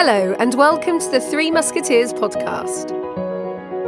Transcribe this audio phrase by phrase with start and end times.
[0.00, 2.92] Hello, and welcome to the Three Musketeers podcast.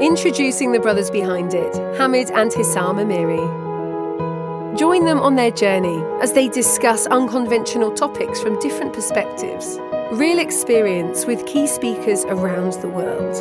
[0.02, 4.76] Introducing the brothers behind it, Hamid and Hissam Amiri.
[4.76, 9.78] Join them on their journey as they discuss unconventional topics from different perspectives,
[10.10, 13.36] real experience with key speakers around the world.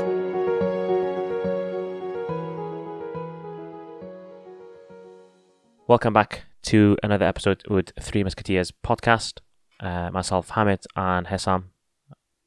[5.87, 9.39] Welcome back to another episode with Three Musketeers podcast.
[9.79, 11.63] Uh, myself, Hamid, and Hessam.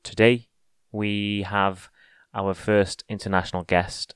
[0.02, 0.48] Today
[0.90, 1.88] we have
[2.34, 4.14] our first international guest,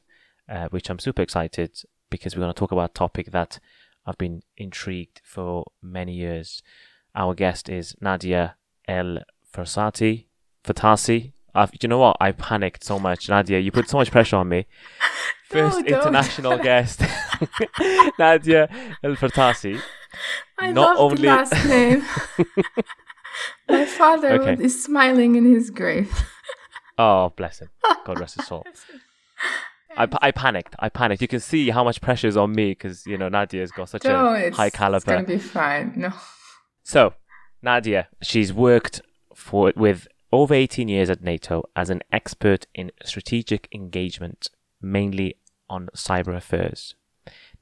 [0.49, 1.79] uh, which I'm super excited
[2.11, 3.59] because we're going to talk about a topic that
[4.07, 6.63] I've been intrigued for many years.
[7.15, 8.55] Our guest is Nadja
[8.87, 9.19] El
[9.53, 10.27] Fersati.
[10.65, 11.33] Fatasi.
[11.55, 12.17] I've, you know what?
[12.21, 13.63] I panicked so much, Nadja.
[13.63, 14.67] You put so much pressure on me.
[15.49, 16.99] First No, international guest,
[18.19, 18.69] Nadja
[19.05, 19.81] El Fertasi.
[20.59, 22.05] I Not love only- the last name.
[23.69, 24.63] My father Okay.
[24.63, 26.13] is smiling in his grave.
[26.99, 27.69] Oh, bless him.
[28.07, 28.65] God rest his soul.
[29.99, 30.75] I, I panicked.
[30.79, 31.21] I panicked.
[31.21, 34.05] You can see how much pressure is on me because you know Nadja's got such
[34.05, 35.23] No, a high it's gonna caliber.
[35.23, 35.93] be fine.
[35.95, 36.11] No,
[36.85, 37.13] So,
[37.63, 39.03] Nadja, she's worked
[39.35, 44.49] for with over 18 years at NATO as an expert in strategic engagement,
[44.81, 45.37] mainly
[45.69, 46.95] on cyber affairs.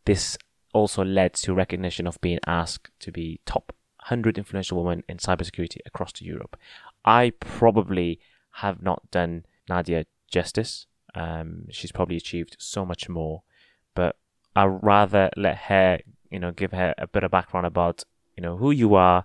[0.04, 0.38] This
[0.72, 3.72] also led to recognition of being asked to be top
[4.04, 6.56] 100 influential women in cybersecurity across Europe.
[7.04, 8.20] I probably
[8.52, 10.86] have not done Nadja justice.
[11.14, 13.44] Um, she's probably achieved so much more,
[13.94, 14.16] but
[14.54, 18.04] I'd rather let her, you know, give her a bit of background about,
[18.36, 19.24] you know, who you are,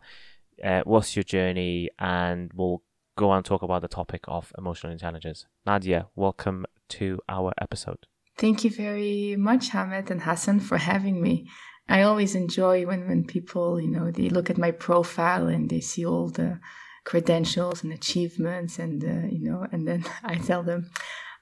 [0.64, 2.82] uh, what's your journey, and we'll
[3.18, 5.46] go and talk about the topic of emotional intelligence.
[5.68, 8.06] Nadja, welcome to our episode.
[8.38, 11.50] thank you very much, Hamid and Hassan, for having me.
[11.90, 15.82] I always enjoy when when people, you know, they look at my profile and they
[15.82, 16.60] see all the
[17.04, 20.90] credentials and achievements, and uh, you know, and then I tell them,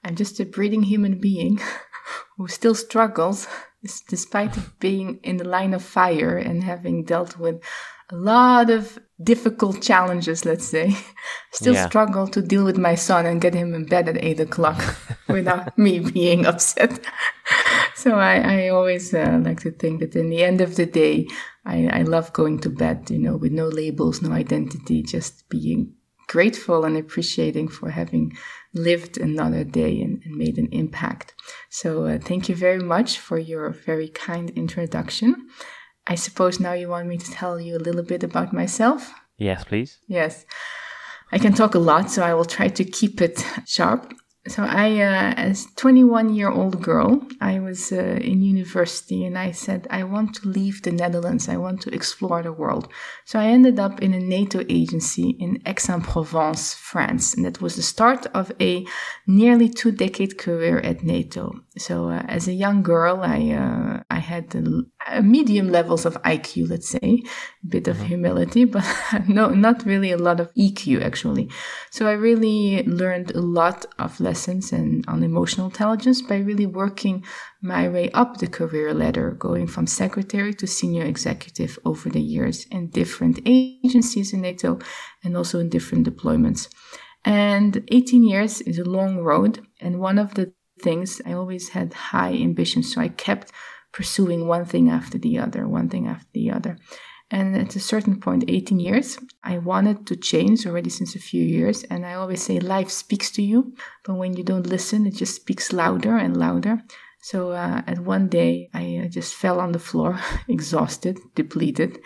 [0.04, 1.60] I'm just a breathing human being
[2.36, 3.46] who still struggles,
[4.08, 7.60] despite of being in the line of fire and having dealt with
[8.10, 10.96] a lot of difficult challenges, let's say,
[11.52, 11.86] still Yeah.
[11.88, 14.80] struggle to deal with my son and get him in bed at eight o'clock
[15.28, 17.00] without me being upset.
[17.98, 21.26] So I, I always uh, like to think that in the end of the day,
[21.64, 25.94] I, I love going to bed, you know, with no labels, no identity, just being
[26.28, 28.36] grateful and appreciating for having
[28.72, 31.34] lived another day and, and made an impact.
[31.70, 35.48] So uh, thank you very much for your very kind introduction.
[36.06, 39.12] I suppose now you want me to tell you a little bit about myself.
[39.38, 39.98] Yes, please.
[40.06, 40.46] Yes.
[41.32, 44.14] I can talk a lot, so I will try to keep it sharp.
[44.48, 49.50] So I, uh, as 21 year old girl, I was uh, in university and I
[49.52, 51.48] said, I want to leave the Netherlands.
[51.48, 52.88] I want to explore the world.
[53.24, 57.34] So I ended up in a NATO agency in Aix-en-Provence, France.
[57.34, 58.86] And that was the start of a
[59.26, 61.52] nearly two decade career at NATO.
[61.76, 66.20] So uh, as a young girl, I, uh, I had a Uh, medium levels of
[66.22, 67.22] IQ, let's say,
[67.64, 68.06] a bit of mm-hmm.
[68.06, 68.84] humility, but
[69.28, 71.50] no, not really a lot of EQ actually.
[71.90, 77.24] So I really learned a lot of lessons and on emotional intelligence by really working
[77.62, 82.66] my way up the career ladder, going from secretary to senior executive over the years
[82.70, 84.78] in different agencies in NATO
[85.24, 86.68] and also in different deployments.
[87.24, 89.66] And 18 years is a long road.
[89.80, 92.94] And one of the things I always had high ambitions.
[92.94, 93.52] So I kept
[93.98, 96.78] pursuing one thing after the other, one thing after the other.
[97.32, 101.42] And at a certain point, 18 years, I wanted to change already since a few
[101.42, 101.82] years.
[101.90, 105.34] And I always say life speaks to you, but when you don't listen, it just
[105.34, 106.80] speaks louder and louder.
[107.20, 111.98] So uh, at one day, I uh, just fell on the floor, exhausted, depleted.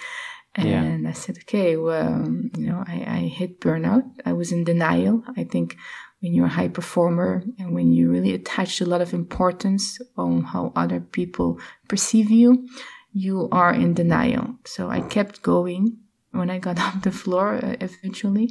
[0.54, 2.26] And I said, okay, well,
[2.56, 4.04] you know, I, I hit burnout.
[4.25, 5.25] I was in denial.
[5.36, 5.76] I think
[6.22, 10.44] when you're a high performer and when you really attach a lot of importance on
[10.44, 12.69] how other people perceive you,
[13.12, 14.55] you are in denial.
[14.65, 15.99] So I kept going.
[16.31, 18.49] When I got off the floor uh, eventually,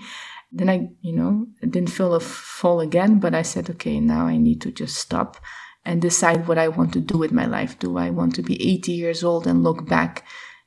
[0.51, 4.37] then I, you know, didn't feel a fall again, but I said, okay, now I
[4.37, 5.37] need to just stop
[5.85, 7.79] and decide what I want to do with my life.
[7.79, 10.25] Do I want to be 80 years old and look back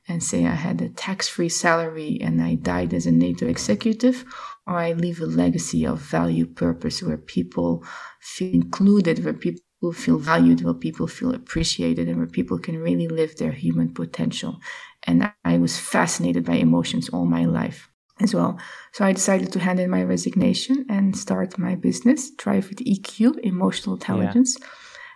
[0.08, 4.25] and say I had a tax free salary and I died as a NATO executive,
[4.66, 7.84] I leave a legacy of value, purpose, where people
[8.20, 13.08] feel included, where people feel valued, where people feel appreciated, and where people can really
[13.08, 14.58] live their human potential.
[15.06, 17.90] And I was fascinated by emotions all my life
[18.20, 18.58] as well.
[18.93, 23.40] So I decided to hand in my resignation and start my business, Thrive with EQ,
[23.40, 24.56] Emotional Intelligence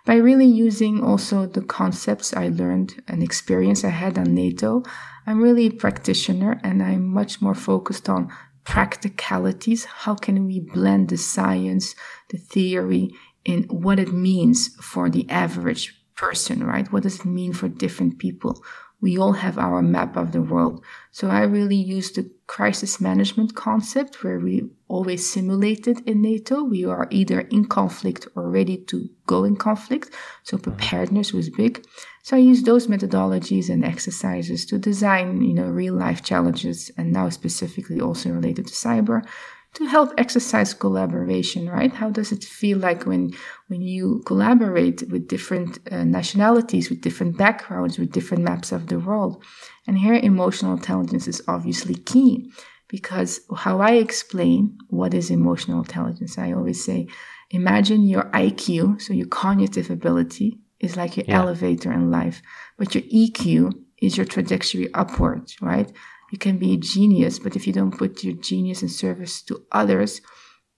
[0.05, 4.83] by really using also the concepts I learned and experience I had on NATO.
[5.27, 8.31] I'm really a practitioner and I'm much more focused on
[8.69, 9.85] practicalities.
[9.85, 11.95] How can we blend the science,
[12.29, 13.09] the theory,
[13.43, 16.91] in what it means for the average person, right?
[16.91, 18.63] What does it mean for different people?
[19.01, 20.83] We all have our map of the world.
[21.11, 26.63] So I really use the crisis management concept where we always simulated in NATO.
[26.63, 30.13] We are either in conflict or ready to go in conflict.
[30.43, 31.85] So preparedness was big.
[32.29, 37.11] So I use those methodologies and exercises to design, you know, real life challenges and
[37.11, 39.27] now specifically also related to cyber
[39.73, 41.91] to help exercise collaboration, right?
[41.91, 43.31] How does it feel like when,
[43.65, 48.99] when you collaborate with different uh, nationalities, with different backgrounds, with different maps of the
[48.99, 49.43] world?
[49.87, 52.51] And here emotional intelligence is obviously key
[52.89, 57.07] because how I explain what is emotional intelligence, I always say,
[57.49, 61.39] imagine your IQ, so your cognitive ability is like your yeah.
[61.39, 62.41] elevator in life,
[62.77, 65.91] but your EQ is your trajectory upwards, right?
[66.31, 69.65] You can be a genius, but if you don't put your genius in service to
[69.71, 70.21] others,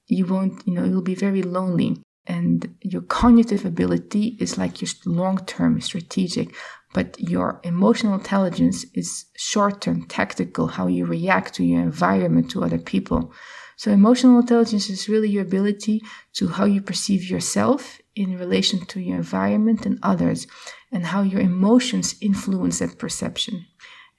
[0.08, 2.02] you won't, you know, you'll be very lonely.
[2.28, 6.56] And your cognitive ability is like your long term strategic,
[6.94, 12.64] but your emotional intelligence is short term tactical, how you react to your environment, to
[12.64, 13.34] other people.
[13.76, 16.02] So emotional intelligence is really your ability
[16.34, 20.48] to how you perceive yourself in relation to your environment and others
[20.92, 23.66] and how your emotions influence that perception.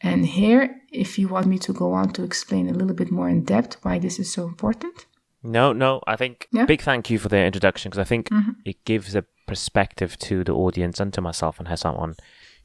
[0.00, 3.28] And here, if you want me to go on to explain a little bit more
[3.28, 5.06] in depth why this is so important.
[5.44, 6.64] No, no, I think yeah.
[6.64, 8.52] big thank you for the introduction because I think mm-hmm.
[8.64, 12.14] it gives a perspective to the audience and to myself and Hessam on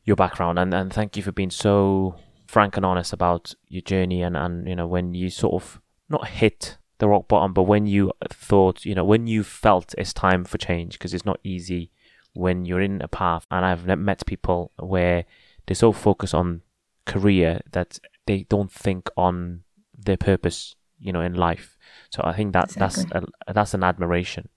[0.03, 0.57] your background.
[0.59, 2.15] And, and thank you for being so
[2.47, 6.27] frank and honest about your journey and, and, you know, when you sort of not
[6.27, 10.43] hit the rock bottom, but when you thought, you know, when you felt it's time
[10.43, 11.91] for change because it's not easy
[12.37, 13.45] when you're in a path.
[13.49, 15.25] And I've met people where
[15.65, 16.61] they're so focused on
[17.05, 19.63] career that they don't think on
[19.97, 21.77] their purpose, you know, in life.
[22.11, 23.05] So I think that exactly.
[23.11, 24.49] that's a, that's an admiration.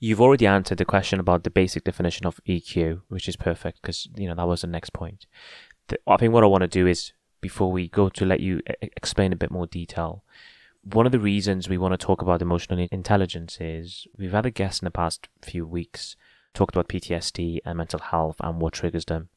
[0.00, 4.08] You've already answered the question about the basic definition of EQ, which is perfect because
[4.16, 5.26] you know that was the next point.
[5.88, 8.60] The, I think what I want to do is before we go to let you
[8.80, 10.22] explain a bit more detail.
[10.82, 14.50] One of the reasons we want to talk about emotional intelligence is we've had a
[14.50, 16.16] guest in the past few weeks
[16.54, 19.28] talked about PTSD and mental health and what triggers them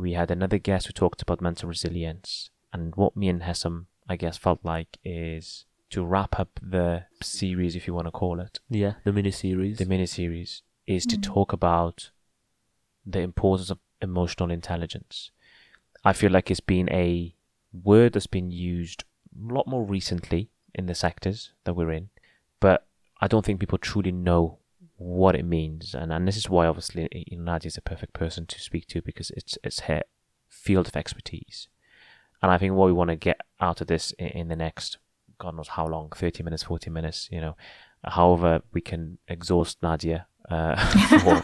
[0.00, 2.50] we had another guest who talked about mental resilience.
[2.72, 7.76] And what me and Hessam, I guess, felt like is to wrap up the series,
[7.76, 8.60] if you want to call it.
[8.68, 9.78] Yeah, the mini series.
[9.78, 11.10] The mini series is mm.
[11.10, 12.10] to talk about
[13.04, 15.30] the importance of emotional intelligence.
[16.04, 17.34] I feel like it's been a
[17.72, 19.04] word that's been used
[19.34, 22.10] a lot more recently in the sectors that we're in,
[22.60, 22.86] but
[23.20, 24.58] I don't think people truly know
[24.96, 28.60] what it means, and and this is why obviously Nadja is a perfect person to
[28.60, 30.02] speak to because it's it's her
[30.48, 31.68] field of expertise,
[32.42, 34.98] and I think what we want to get out of this in, in the next
[35.38, 37.56] God knows how long, thirty minutes, forty minutes, you know,
[38.04, 40.76] however we can exhaust Nadja uh,
[41.20, 41.42] for,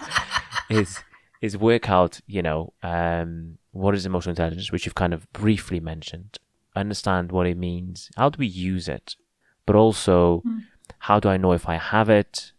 [0.70, 1.00] is
[1.43, 5.81] is work out, you know, um, what is emotional intelligence, which you've kind of briefly
[5.81, 6.38] mentioned,
[6.81, 9.17] understand what it means, how do we use it,
[9.64, 10.61] but also mm.
[11.00, 12.52] how do I know if I have it,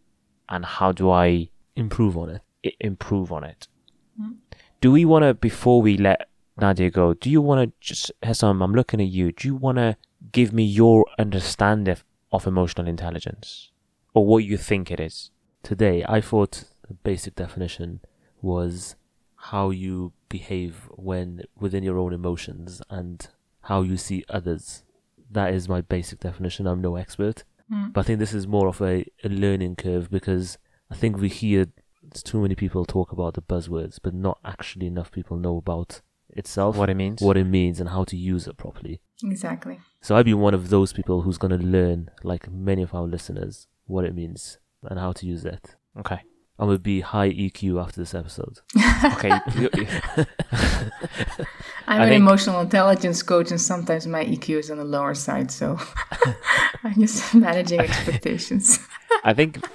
[0.50, 2.42] and how do I improve on it?
[2.66, 3.68] I- improve on it.
[4.20, 4.36] Mm.
[4.82, 6.30] Do we want to, before we let
[6.60, 9.78] Nadja go, do you want to just, Hessam, I'm looking at you, do you want
[9.78, 9.98] to
[10.32, 13.72] give me your understanding of, of emotional intelligence
[14.14, 15.32] or what you think it is?
[15.64, 18.02] Today, I thought the basic definition
[18.42, 18.96] was
[19.36, 23.28] how you behave when within your own emotions and
[23.68, 24.84] how you see others.
[25.30, 26.68] That is my basic definition.
[26.68, 27.44] I'm no expert.
[27.72, 27.92] Mm.
[27.92, 30.58] But I think this is more of a, a learning curve because
[30.90, 31.68] I think we hear
[32.24, 36.78] too many people talk about the buzzwords, but not actually enough people know about itself,
[36.78, 39.02] what it means, what it means, and how to use it properly.
[39.22, 39.80] Exactly.
[40.00, 43.04] So I'd be one of those people who's going to learn, like many of our
[43.04, 45.76] listeners, what it means and how to use it.
[46.00, 46.22] Okay.
[46.60, 48.62] I'm gonna be high EQ after this episode.
[49.14, 49.40] okay.
[51.88, 52.22] I'm I an think...
[52.22, 55.80] emotional intelligence coach, and sometimes my EQ is on the lower side, so
[56.84, 58.80] I'm just managing expectations.
[59.24, 59.66] I think,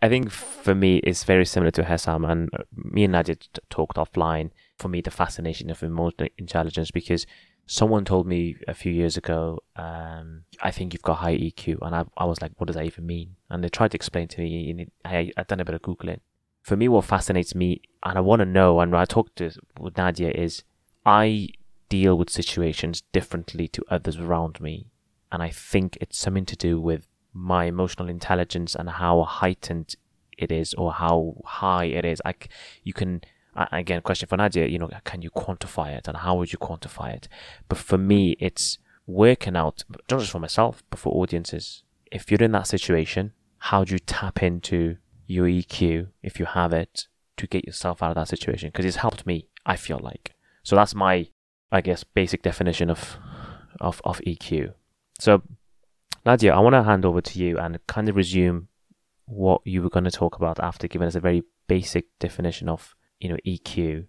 [0.00, 3.36] I think for me, it's very similar to Hessam, and me and Nadja
[3.68, 4.50] talked offline.
[4.78, 7.26] For me, the fascination of emotional intelligence because
[7.66, 11.78] someone told me a few years ago, um, I think you've got high EQ.
[11.82, 13.36] And I, I was like, what does that even mean?
[13.50, 16.20] And they tried to explain to me, and I, I've done a bit of Googling.
[16.62, 19.94] For me, what fascinates me, and I want to know, and I talked to with
[19.94, 20.62] Nadja, is
[21.04, 21.48] I
[21.88, 24.86] deal with situations differently to others around me.
[25.30, 29.96] And I think it's something to do with my emotional intelligence and how heightened
[30.38, 32.20] it is or how high it is.
[32.24, 32.48] Like
[32.82, 33.22] you can
[33.72, 37.14] again, question for Nadja, you know, can you quantify it and how would you quantify
[37.14, 37.28] it?
[37.68, 41.82] But for me, it's working out, not just for myself, but for audiences.
[42.10, 46.72] If you're in that situation, how do you tap into your EQ, if you have
[46.72, 48.68] it, to get yourself out of that situation?
[48.68, 50.34] Because it's helped me, I feel like.
[50.62, 51.28] So that's my,
[51.70, 53.18] I guess, basic definition of,
[53.80, 54.74] of, of EQ.
[55.18, 55.42] So,
[56.24, 58.68] Nadja, I want to hand over to you and kind of resume
[59.26, 62.94] what you were going to talk about after giving us a very basic definition of,
[63.18, 64.06] you know, EQ.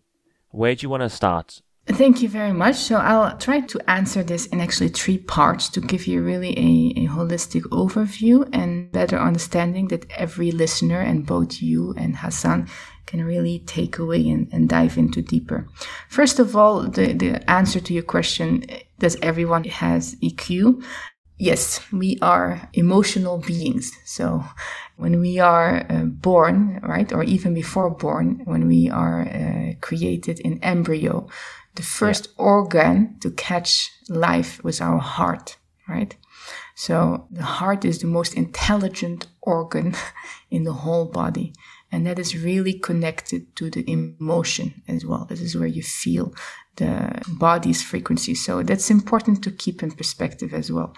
[0.49, 2.75] Where do you want to start Thank you very much.
[2.75, 7.05] So I'll try to answer this in actually three parts to give you really a,
[7.05, 12.67] a, holistic overview and better understanding that every listener and both you and Hassan
[13.05, 15.65] can really take away and, and dive into deeper.
[16.09, 18.65] First of all, the, the answer to your question,
[18.99, 20.83] does everyone has EQ?
[21.39, 23.93] Yes, we are emotional beings.
[24.03, 24.43] So
[24.97, 30.41] when we are uh, born, right, or even before born, when we are uh, created
[30.41, 31.29] in embryo,
[31.77, 32.45] the first yeah.
[32.45, 35.57] organ to catch life was our heart,
[35.87, 36.15] right?
[36.75, 39.95] So the heart is the most intelligent organ
[40.51, 41.53] in the whole body.
[41.91, 45.25] And that is really connected to the emotion as well.
[45.29, 46.33] This is where you feel
[46.75, 48.35] the body's frequency.
[48.35, 50.93] So that's important to keep in perspective as well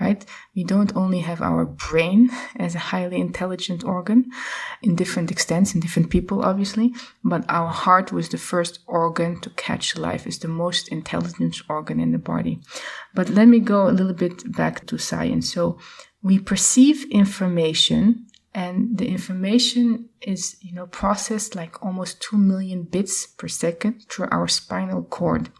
[0.00, 0.24] right?
[0.54, 4.30] We don't only have our brain as a highly intelligent organ
[4.82, 9.50] in different extents in different people, obviously, but our heart was the first organ to
[9.50, 12.60] catch life, is the most intelligent organ in the body.
[13.14, 15.52] But let me go a little bit back to science.
[15.52, 15.78] So
[16.22, 23.26] we perceive information and the information is you know processed like almost 2 million bits
[23.26, 25.50] per second through our spinal cord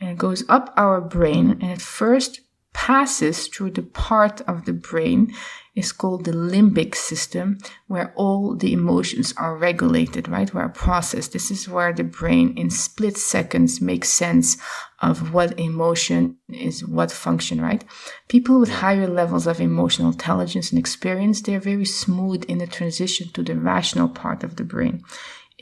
[0.00, 2.40] and it goes up our brain and at first
[2.72, 5.32] passes through the part of the brain
[5.74, 10.52] is called the limbic system, where all the emotions are regulated, right?
[10.52, 11.32] Where processed.
[11.32, 14.56] This is where the brain in split seconds makes sense
[15.00, 17.84] of what emotion is what function, right?
[18.28, 23.28] People with higher levels of emotional intelligence and experience, they're very smooth in the transition
[23.32, 25.02] to the rational part of the brain.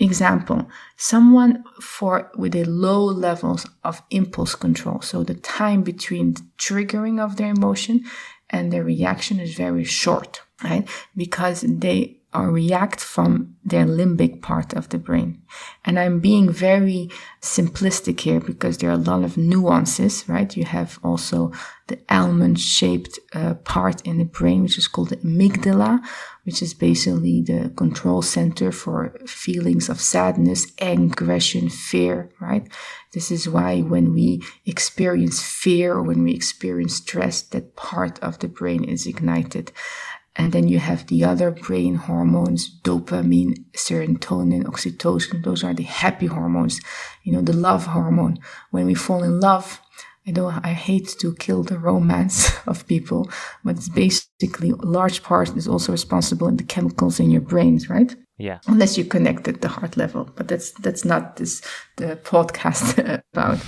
[0.01, 5.01] Example, someone for with a low levels of impulse control.
[5.01, 8.05] So the time between the triggering of their emotion
[8.49, 10.89] and their reaction is very short, right?
[11.17, 15.43] Because they or react from their limbic part of the brain.
[15.85, 20.55] And I'm being very simplistic here because there are a lot of nuances, right?
[20.55, 21.53] You have also
[21.87, 26.01] the almond shaped uh, part in the brain, which is called the amygdala,
[26.49, 32.67] which is basically the control center for feelings of sadness, aggression, fear, right?
[33.13, 38.39] This is why when we experience fear or when we experience stress, that part of
[38.39, 39.73] the brain is ignited.
[40.37, 45.45] And then you have the other brain hormones, dopamine, serotonin, oxytocin.
[45.45, 46.81] Those are the happy hormones,
[47.25, 48.39] you know, the love hormone.
[48.71, 49.83] When we fall in love,
[50.29, 53.31] I don't, I hate to kill the romance of people,
[53.65, 57.89] but it's basically a large part is also responsible in the chemicals in your brains,
[57.89, 58.15] right?
[58.37, 58.59] Yeah.
[58.67, 61.63] Unless you connect at the heart level, but that's that's not this
[61.97, 63.59] the podcast about.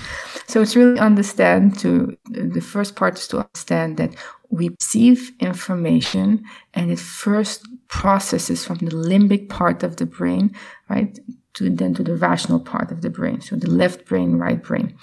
[0.46, 4.14] So it's really understand to the first part is to understand that
[4.50, 10.54] we receive information and it first processes from the limbic part of the brain,
[10.88, 11.18] right,
[11.54, 13.40] to then to the rational part of the brain.
[13.40, 14.96] So the left brain, right brain.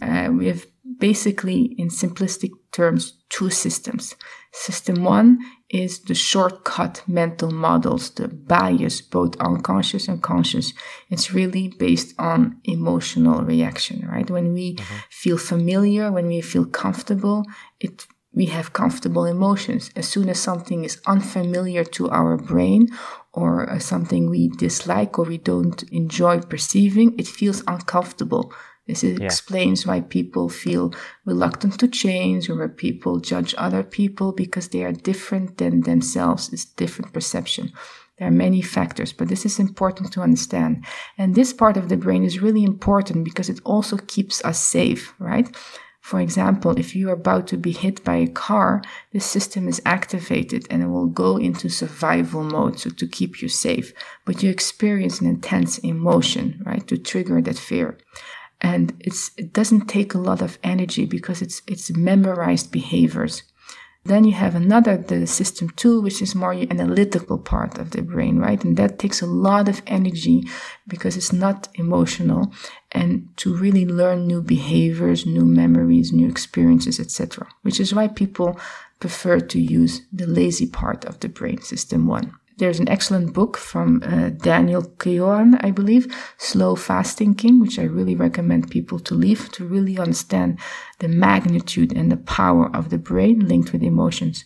[0.00, 0.64] Uh, we have
[1.02, 4.14] basically, in simplistic terms, two systems.
[4.52, 10.72] System one is the shortcut mental models, the bias, both unconscious and conscious.
[11.10, 14.30] It's really based on emotional reaction, right?
[14.30, 14.98] When we mm-hmm.
[15.10, 17.46] feel familiar, when we feel comfortable,
[17.80, 19.90] it we have comfortable emotions.
[19.94, 22.88] As soon as something is unfamiliar to our brain
[23.32, 28.52] or uh, something we dislike or we don't enjoy perceiving, it feels uncomfortable.
[28.86, 29.24] This yeah.
[29.24, 30.92] explains why people feel
[31.24, 36.52] reluctant to change or why people judge other people because they are different than themselves.
[36.52, 37.72] It's different perception.
[38.18, 40.84] There are many factors, but this is important to understand.
[41.16, 45.14] And this part of the brain is really important because it also keeps us safe,
[45.18, 45.48] right?
[46.00, 49.80] For example, if you are about to be hit by a car, the system is
[49.86, 53.92] activated and it will go into survival mode so to keep you safe.
[54.24, 57.98] But you experience an intense emotion, right, to trigger that fear.
[58.62, 63.42] And it's, it doesn't take a lot of energy because it's, it's memorized behaviors.
[64.04, 68.38] Then you have another, the system two, which is more analytical part of the brain,
[68.38, 68.62] right?
[68.64, 70.44] And that takes a lot of energy
[70.88, 72.52] because it's not emotional
[72.90, 77.46] and to really learn new behaviors, new memories, new experiences, etc.
[77.62, 78.58] Which is why people
[78.98, 82.34] prefer to use the lazy part of the brain, system one.
[82.62, 86.06] There's an excellent book from uh, Daniel Kahneman, I believe,
[86.38, 90.60] Slow Fast Thinking, which I really recommend people to leave to really understand
[91.00, 94.44] the magnitude and the power of the brain linked with emotions.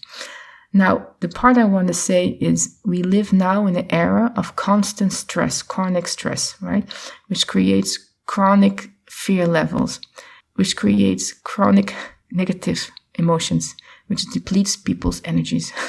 [0.72, 4.56] Now, the part I want to say is we live now in an era of
[4.56, 6.90] constant stress, chronic stress, right?
[7.26, 10.00] Which creates chronic fear levels,
[10.54, 11.94] which creates chronic
[12.32, 13.74] negative emotions,
[14.06, 15.70] which depletes people's energies.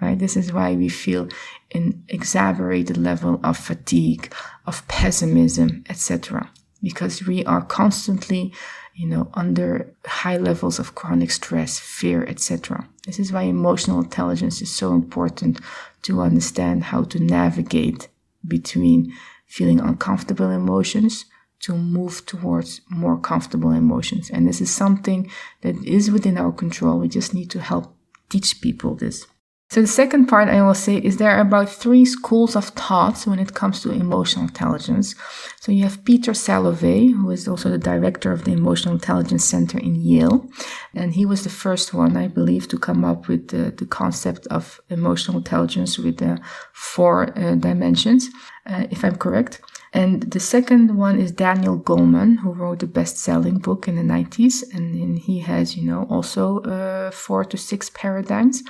[0.00, 0.18] right?
[0.18, 1.28] This is why we feel
[1.74, 4.32] an exaggerated level of fatigue,
[4.66, 6.50] of pessimism, etc.
[6.82, 8.54] Because we are constantly,
[8.94, 12.88] you know, under high levels of chronic stress, fear, etc.
[13.06, 15.60] This is why emotional intelligence is so important
[16.02, 18.08] to understand how to navigate
[18.46, 19.12] between
[19.46, 21.26] feeling uncomfortable emotions
[21.60, 24.30] to move towards more comfortable emotions.
[24.30, 25.30] And this is something
[25.62, 26.98] that is within our control.
[26.98, 27.96] We just need to help
[28.28, 29.26] teach people this.
[29.70, 33.26] So the second part I will say is there are about three schools of thoughts
[33.26, 35.16] when it comes to emotional intelligence.
[35.60, 39.78] So you have Peter Salovey, who is also the director of the Emotional Intelligence Center
[39.78, 40.46] in Yale.
[40.94, 44.46] And he was the first one, I believe, to come up with the, the concept
[44.48, 46.40] of emotional intelligence with the
[46.72, 48.28] four uh, dimensions,
[48.66, 49.60] uh, if I'm correct.
[49.94, 54.62] And the second one is Daniel Goleman, who wrote the best-selling book in the 90s.
[54.74, 58.62] And, he has, you know, also uh, four to six paradigms.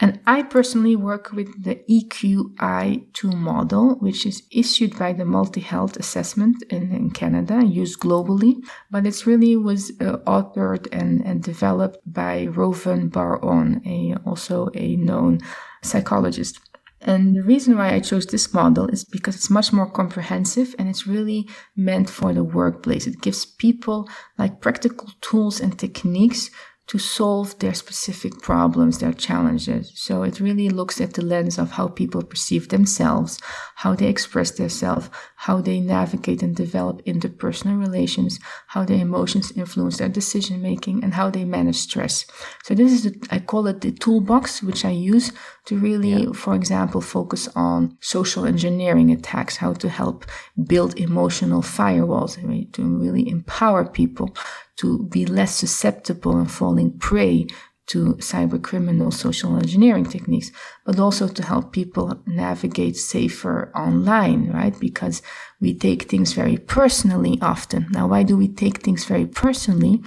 [0.00, 5.96] And I personally work with the EQI2 model, which is issued by the Multi Health
[5.96, 8.56] Assessment in, in Canada, used globally.
[8.90, 14.96] But it really was uh, authored and, and developed by Reuven Bar-On, a, also a
[14.96, 15.40] known
[15.82, 16.58] psychologist.
[17.04, 20.88] And the reason why I chose this model is because it's much more comprehensive and
[20.88, 23.08] it's really meant for the workplace.
[23.08, 24.08] It gives people
[24.38, 26.50] like practical tools and techniques
[26.88, 29.92] to solve their specific problems, their challenges.
[29.94, 33.38] So it really looks at the lens of how people perceive themselves,
[33.76, 39.98] how they express themselves, how they navigate and develop interpersonal relations, how their emotions influence
[39.98, 42.26] their decision making, and how they manage stress.
[42.64, 45.32] So this is, the, I call it the toolbox, which I use
[45.66, 46.32] to really, yeah.
[46.32, 50.26] for example, focus on social engineering attacks, how to help
[50.66, 52.34] build emotional firewalls,
[52.72, 54.34] to really empower people
[54.76, 57.46] to be less susceptible and falling prey
[57.86, 60.50] to cyber criminal social engineering techniques,
[60.86, 64.78] but also to help people navigate safer online, right?
[64.78, 65.20] Because
[65.60, 67.88] we take things very personally often.
[67.90, 70.00] Now, why do we take things very personally?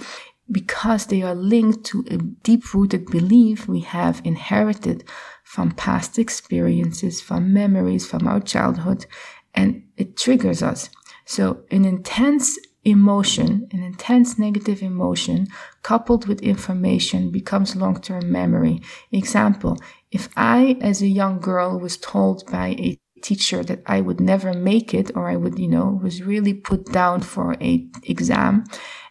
[0.50, 5.04] Because they are linked to a deep rooted belief we have inherited
[5.44, 9.06] from past experiences, from memories, from our childhood,
[9.54, 10.88] and it triggers us.
[11.24, 15.48] So an intense emotion, an intense negative emotion
[15.82, 18.80] coupled with information becomes long-term memory.
[19.10, 19.76] Example,
[20.12, 24.52] if I as a young girl was told by a teacher that I would never
[24.52, 28.64] make it or I would, you know, was really put down for a exam,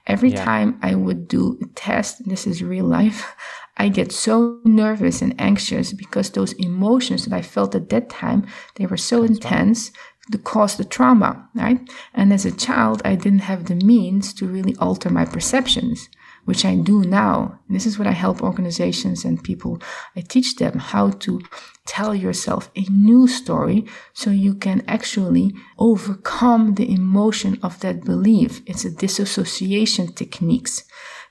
[0.07, 0.45] every yeah.
[0.45, 3.35] time I would do a test, this is real life,
[3.77, 8.47] I get so nervous and anxious because those emotions that I felt at that time,
[8.75, 9.91] they were so That's intense
[10.31, 11.79] to cause the trauma, right?
[12.13, 16.09] And as a child, I didn't have the means to really alter my perceptions,
[16.45, 17.59] which I do now.
[17.67, 19.81] And this is what I help organizations and people.
[20.15, 21.41] I teach them how to
[21.85, 28.61] tell yourself a new story so you can actually overcome the emotion of that belief.
[28.65, 30.83] It's a disassociation techniques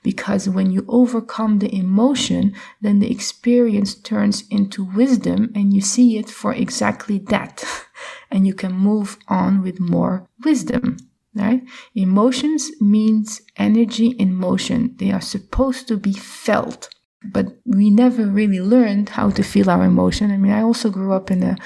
[0.05, 6.19] because when you overcome the emotion, then the experience turns into wisdom and you see
[6.19, 7.63] it for exactly that.
[8.31, 10.97] and you can move on with more wisdom.
[11.33, 11.63] Right?
[11.95, 14.93] Emotions means energy in motion.
[14.99, 16.87] They are supposed to be felt,
[17.23, 20.29] but we never really learned how to feel our emotion.
[20.29, 21.57] I mean, I also grew up in a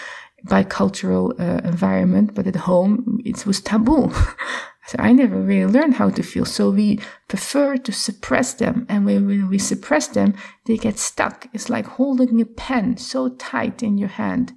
[0.46, 4.12] bicultural uh, environment, but at home it was taboo.
[4.88, 6.46] so I never really learned how to feel.
[6.46, 8.86] So we prefer to suppress them.
[8.90, 11.48] And when we suppress them, they get stuck.
[11.54, 14.54] It's like holding a pen so tight in your hand.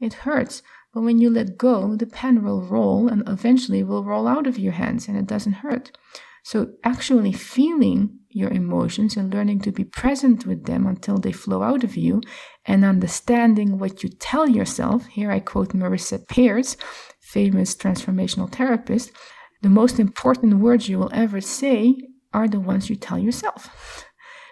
[0.00, 0.62] It hurts.
[0.92, 4.58] But when you let go, the pen will roll and eventually will roll out of
[4.58, 5.96] your hands and it doesn't hurt.
[6.42, 11.62] So actually feeling your emotions and learning to be present with them until they flow
[11.62, 12.20] out of you
[12.66, 15.06] and understanding what you tell yourself.
[15.06, 16.76] Here I quote Marisa Peers,
[17.20, 19.12] famous transformational therapist.
[19.62, 21.96] The most important words you will ever say
[22.32, 24.04] are the ones you tell yourself.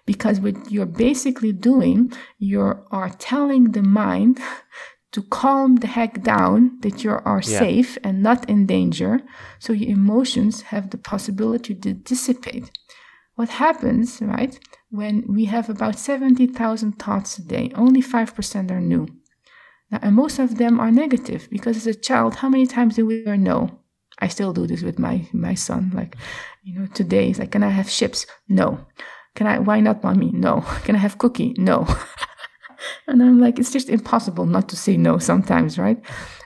[0.07, 4.41] Because what you're basically doing, you are telling the mind
[5.15, 7.59] to calm the heck down that you are yeah.
[7.61, 9.21] safe and not in danger
[9.61, 12.73] so your emotions have the possibility to dissipate
[13.37, 14.59] what happens right
[14.95, 19.07] when we have about 70,000 thoughts a day only 5% are new
[19.91, 23.07] Now, and most of them are negative because as a child, how many times do
[23.07, 23.59] we hear no?
[24.19, 25.91] I still do this with my my son.
[25.95, 26.17] Like,
[26.63, 28.87] you know, today he's like, "Can I have chips?" No.
[29.35, 29.59] Can I?
[29.59, 30.31] Why not, mommy?
[30.33, 30.61] No.
[30.85, 31.55] Can I have cookie?
[31.59, 31.87] No.
[33.09, 35.99] and I'm like, it's just impossible not to say no sometimes, right?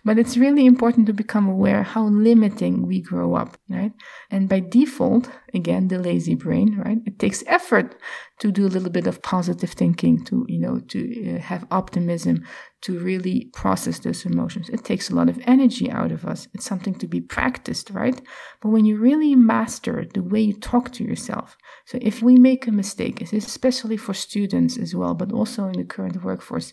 [0.04, 3.92] But it's really important to become aware how limiting we grow up, right?
[4.30, 6.98] And by default, again, the lazy brain, right?
[7.06, 7.96] It takes effort
[8.40, 12.44] to do a little bit of positive thinking, to, you know, to uh, have optimism,
[12.82, 14.68] to really process those emotions.
[14.68, 16.46] It takes a lot of energy out of us.
[16.54, 18.20] It's something to be practiced, right?
[18.62, 21.56] But when you really master the way you talk to yourself,
[21.86, 25.84] so if we make a mistake, especially for students as well, but also in the
[25.84, 26.72] current workforce,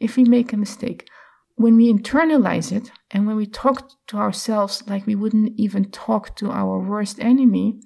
[0.00, 1.08] if we make a mistake,
[1.56, 6.34] when we internalize it and when we talk to ourselves like we wouldn't even talk
[6.36, 7.80] to our worst enemy,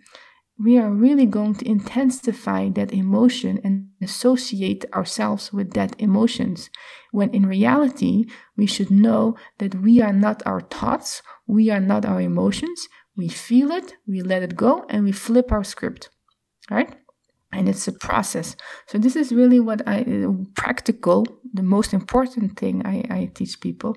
[0.58, 6.70] we are really going to intensify that emotion and associate ourselves with that emotions.
[7.12, 8.24] When in reality,
[8.56, 12.88] we should know that we are not our thoughts, we are not our emotions.
[13.16, 16.10] We feel it, we let it go, and we flip our script.
[16.70, 16.96] Right?
[17.52, 18.56] and it's a process.
[18.86, 21.26] So this is really what I uh, practical.
[21.56, 23.96] The most important thing I, I teach people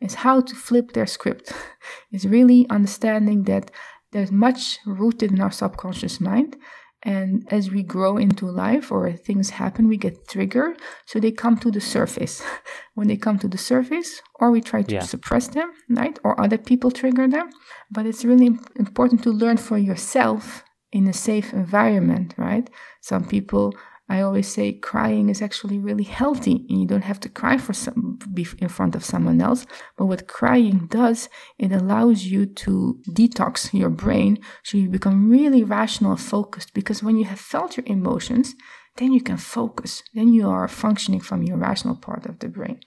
[0.00, 1.52] is how to flip their script.
[2.12, 3.70] is really understanding that
[4.12, 6.56] there's much rooted in our subconscious mind.
[7.02, 10.80] And as we grow into life or things happen, we get triggered.
[11.06, 12.42] So they come to the surface.
[12.94, 15.02] when they come to the surface, or we try to yeah.
[15.02, 16.18] suppress them, right?
[16.24, 17.50] Or other people trigger them.
[17.90, 22.68] But it's really important to learn for yourself in a safe environment, right?
[23.00, 23.74] Some people,
[24.08, 27.74] I always say, crying is actually really healthy, and you don't have to cry for
[27.74, 29.66] some be in front of someone else.
[29.96, 35.62] But what crying does, it allows you to detox your brain, so you become really
[35.62, 36.72] rational and focused.
[36.72, 38.54] Because when you have felt your emotions,
[38.96, 40.02] then you can focus.
[40.14, 42.80] Then you are functioning from your rational part of the brain.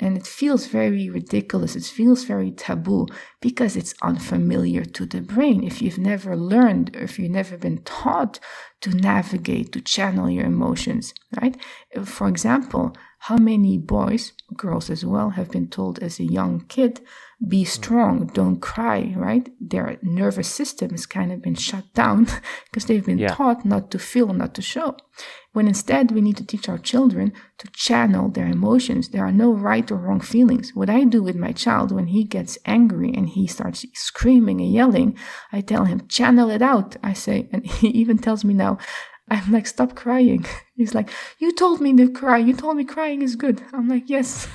[0.00, 1.76] And it feels very ridiculous.
[1.76, 3.06] It feels very taboo
[3.40, 5.62] because it's unfamiliar to the brain.
[5.62, 8.40] If you've never learned, if you've never been taught
[8.80, 11.56] to navigate, to channel your emotions, right?
[12.04, 17.00] For example, how many boys, girls as well, have been told as a young kid,
[17.46, 19.48] be strong, don't cry, right?
[19.60, 22.26] Their nervous system has kind of been shut down
[22.64, 23.34] because they've been yeah.
[23.34, 24.96] taught not to feel, not to show
[25.52, 29.10] when instead we need to teach our children to channel their emotions.
[29.10, 30.72] There are no right or wrong feelings.
[30.74, 34.72] What I do with my child when he gets angry and he starts screaming and
[34.72, 35.16] yelling,
[35.52, 36.96] I tell him, channel it out.
[37.02, 38.78] I say, and he even tells me now,
[39.30, 40.44] I'm like, stop crying.
[40.74, 42.38] He's like, you told me to cry.
[42.38, 43.62] You told me crying is good.
[43.72, 44.48] I'm like, yes.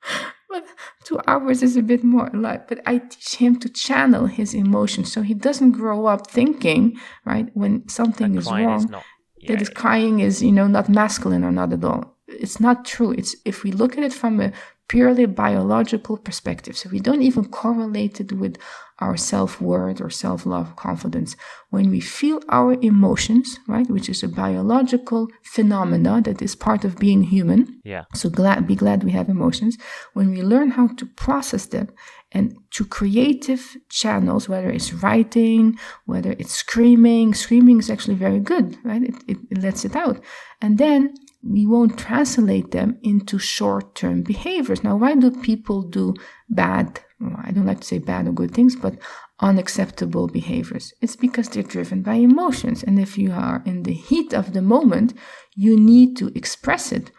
[0.50, 0.64] but
[1.04, 2.68] two hours is a bit more a lot.
[2.68, 7.48] But I teach him to channel his emotions so he doesn't grow up thinking, right,
[7.54, 8.76] when something is wrong.
[8.76, 9.04] Is not
[9.40, 12.16] yeah, that is crying is you know not masculine or not at all.
[12.26, 13.12] It's not true.
[13.12, 14.52] It's if we look at it from a
[14.88, 18.56] purely biological perspective so we don't even correlate it with
[19.00, 21.36] our self-worth or self-love confidence.
[21.68, 26.96] When we feel our emotions right which is a biological phenomena that is part of
[26.96, 28.04] being human yeah.
[28.14, 29.76] so glad be glad we have emotions.
[30.14, 31.88] When we learn how to process them
[32.32, 37.34] and to creative channels, whether it's writing, whether it's screaming.
[37.34, 39.02] Screaming is actually very good, right?
[39.02, 40.22] It, it, it lets it out.
[40.60, 44.84] And then we won't translate them into short term behaviors.
[44.84, 46.14] Now, why do people do
[46.50, 47.00] bad?
[47.20, 48.96] Well, I don't like to say bad or good things, but
[49.40, 50.92] unacceptable behaviors.
[51.00, 52.82] It's because they're driven by emotions.
[52.82, 55.14] And if you are in the heat of the moment,
[55.54, 57.10] you need to express it.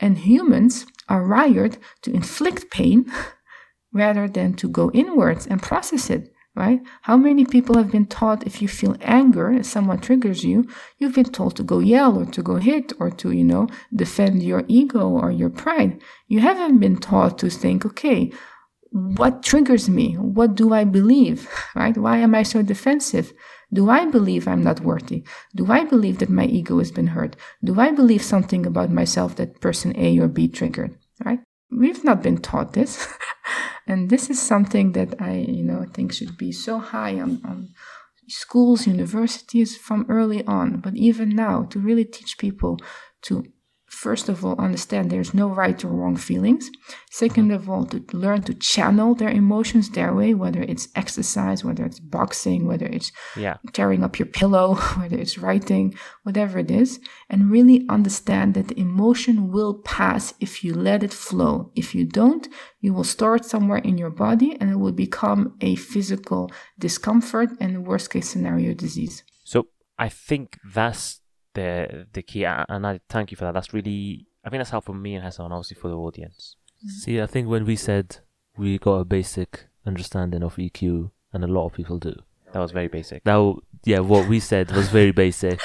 [0.00, 3.10] And humans are wired to inflict pain
[3.94, 6.80] rather than to go inwards and process it, right?
[7.02, 11.14] How many people have been taught if you feel anger, if someone triggers you, you've
[11.14, 14.64] been told to go yell or to go hit or to, you know, defend your
[14.68, 16.02] ego or your pride.
[16.28, 18.32] You haven't been taught to think, okay,
[18.90, 20.14] what triggers me?
[20.14, 21.48] What do I believe?
[21.74, 21.96] Right?
[21.96, 23.32] Why am I so defensive?
[23.72, 25.24] Do I believe I'm not worthy?
[25.54, 27.34] Do I believe that my ego has been hurt?
[27.64, 30.96] Do I believe something about myself that person A or B triggered?
[31.24, 31.40] Right?
[31.72, 33.08] We've not been taught this.
[33.86, 37.68] And this is something that I, you know, think should be so high on, on
[38.28, 40.80] schools, universities from early on.
[40.80, 42.78] But even now, to really teach people
[43.22, 43.44] to
[44.06, 46.64] first of all, understand there's no right or wrong feelings.
[47.10, 47.62] Second mm-hmm.
[47.62, 52.00] of all, to learn to channel their emotions their way, whether it's exercise, whether it's
[52.18, 53.10] boxing, whether it's
[53.44, 53.56] yeah.
[53.72, 54.68] tearing up your pillow,
[55.00, 55.84] whether it's writing,
[56.26, 56.90] whatever it is,
[57.30, 61.52] and really understand that the emotion will pass if you let it flow.
[61.74, 62.44] If you don't,
[62.84, 65.40] you will store it somewhere in your body and it will become
[65.70, 69.16] a physical discomfort and worst case scenario disease.
[69.44, 69.58] So
[69.98, 70.46] I think
[70.78, 71.20] that's
[71.54, 73.52] the the key, and I thank you for that.
[73.52, 76.56] That's really, I think that's helpful for me and Hassan, obviously for the audience.
[76.86, 78.18] See, I think when we said
[78.56, 82.14] we got a basic understanding of EQ, and a lot of people do.
[82.52, 83.26] That was very basic.
[83.26, 85.60] Now, yeah, what we said was very basic,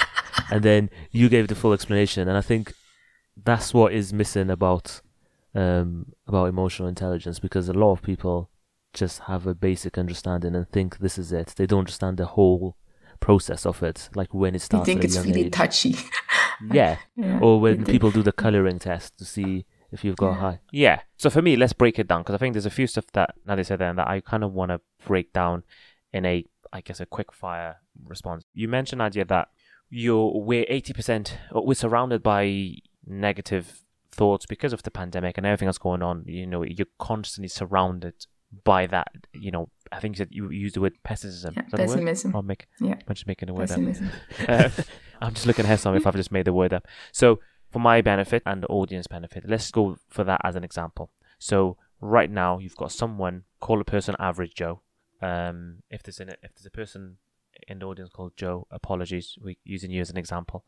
[0.50, 2.72] and then you gave the full explanation, and I think
[3.42, 5.00] that's what is missing about
[5.54, 8.50] um, about emotional intelligence because a lot of people
[8.92, 11.54] just have a basic understanding and think this is it.
[11.56, 12.76] They don't understand the whole
[13.20, 14.86] process of it, like when it I starts.
[14.86, 15.52] think at it's really age.
[15.52, 15.96] touchy.
[16.72, 20.40] Yeah, Yeah, or when people do the coloring test to see if you've got Yeah.
[20.40, 20.60] high.
[20.72, 21.00] Yeah.
[21.16, 23.34] So for me, let's break it down because I think there's a few stuff that
[23.48, 25.62] Nadja said there and that I kind of want to break down
[26.12, 28.44] in a, I guess, a quick fire response.
[28.52, 29.48] You mentioned Nadja that
[29.88, 32.74] you're we're eighty percent uh, we're surrounded by
[33.06, 36.24] negative thoughts because of the pandemic and everything that's going on.
[36.26, 38.26] You know, you're constantly surrounded
[38.64, 39.08] by that.
[39.32, 41.54] You know, I think you said you used the word pessimism.
[41.56, 41.88] Yeah, Is that a word?
[41.88, 42.36] pessimism.
[42.36, 42.94] I'm, make, Yeah.
[43.06, 43.78] I'm just making a word up.
[43.78, 44.10] Pessimism.
[44.48, 44.70] Uh,
[45.20, 46.86] I'm just looking at some if I've just made the word up.
[47.12, 51.10] So, for my benefit and the audience benefit, let's go for that as an example.
[51.38, 54.80] So, right now, you've got someone call a person Average Joe.
[55.20, 57.18] Um, if there's an, if there's a person
[57.68, 60.64] in the audience called Joe, apologies, we're using you as an example.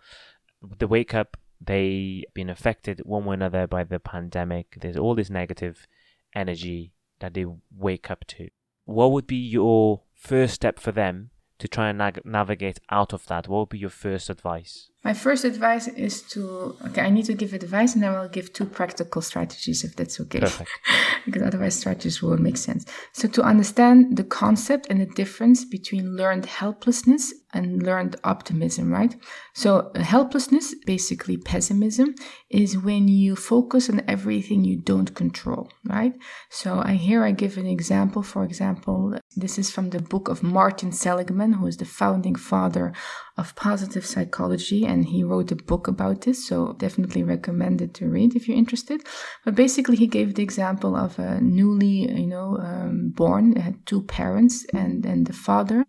[0.79, 4.77] They wake up, they've been affected one way or another by the pandemic.
[4.81, 5.87] There's all this negative
[6.35, 8.49] energy that they wake up to.
[8.85, 13.49] What would be your first step for them to try and navigate out of that?
[13.49, 14.91] What would be your first advice?
[15.05, 18.53] My first advice is to okay, I need to give advice and then I'll give
[18.53, 20.41] two practical strategies if that's okay.
[21.25, 22.85] Because otherwise strategies won't make sense.
[23.13, 29.15] So to understand the concept and the difference between learned helplessness and learned optimism, right?
[29.55, 32.15] So helplessness, basically pessimism,
[32.51, 36.15] is when you focus on everything you don't control, right?
[36.51, 38.23] So I here I give an example.
[38.23, 42.93] For example, this is from the book of Martin Seligman, who is the founding father
[43.37, 46.47] of positive psychology, and he wrote a book about this.
[46.47, 49.03] So definitely recommend it to read if you're interested.
[49.45, 54.03] But basically, he gave the example of a newly, you know, um, born, had two
[54.03, 55.85] parents, and and the father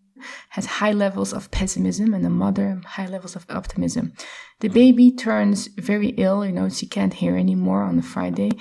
[0.49, 4.13] has high levels of pessimism and the mother high levels of optimism.
[4.59, 8.51] The baby turns very ill, you know, she can't hear anymore on a Friday.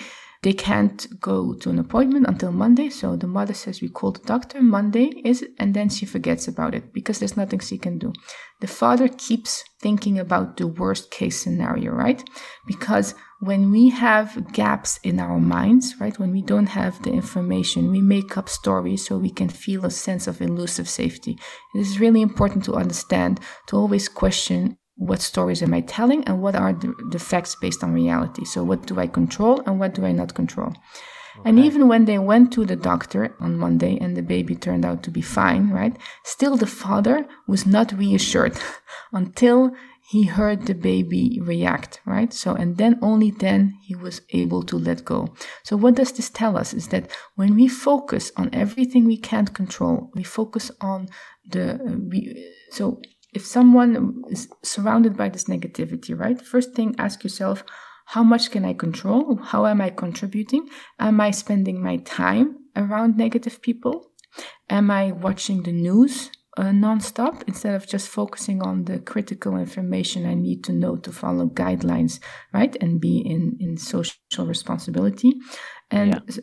[0.43, 4.27] They can't go to an appointment until Monday, so the mother says we call the
[4.27, 4.61] doctor.
[4.61, 8.13] Monday is, and then she forgets about it because there's nothing she can do.
[8.63, 12.23] The father keeps thinking about the worst case scenario, right?
[12.65, 17.91] Because when we have gaps in our minds, right, when we don't have the information,
[17.91, 21.37] we make up stories so we can feel a sense of elusive safety.
[21.75, 26.41] It is really important to understand, to always question what stories am I telling and
[26.41, 28.45] what are the, the facts based on reality.
[28.45, 30.73] So, what do I control and what do I not control?
[31.45, 35.03] And even when they went to the doctor on Monday and the baby turned out
[35.05, 35.97] to be fine, right?
[36.25, 38.59] Still, the father was not reassured
[39.13, 39.73] until
[40.09, 42.33] he heard the baby react, right?
[42.35, 45.33] So, and then only then he was able to let go.
[45.63, 46.75] So, what does this tell us?
[46.75, 51.09] Is that when we focus on everything we can't control, we focus on
[51.49, 53.01] the, uh, we, so
[53.33, 56.41] if someone is surrounded by this negativity, right?
[56.41, 57.65] First thing, ask yourself,
[58.07, 59.37] how much can I control?
[59.37, 60.69] How am I contributing?
[60.99, 64.11] Am I spending my time around negative people?
[64.69, 70.27] Am I watching the news uh, nonstop instead of just focusing on the critical information
[70.27, 72.21] I need to know to follow guidelines,
[72.53, 72.77] right?
[72.81, 75.33] And be in, in social responsibility.
[75.91, 76.21] And Yeah.
[76.29, 76.43] so,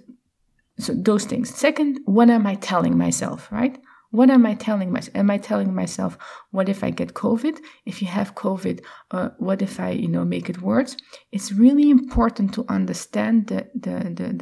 [0.80, 1.54] so those things.
[1.54, 3.78] Second, what am I telling myself, right?
[4.12, 5.16] What am I telling myself?
[5.16, 6.18] Am I telling myself,
[6.50, 7.60] what if I get COVID?
[7.86, 10.98] If you have COVID, uh, what if I, you know, make it worse?
[11.32, 14.34] It's really important to understand the, the, the,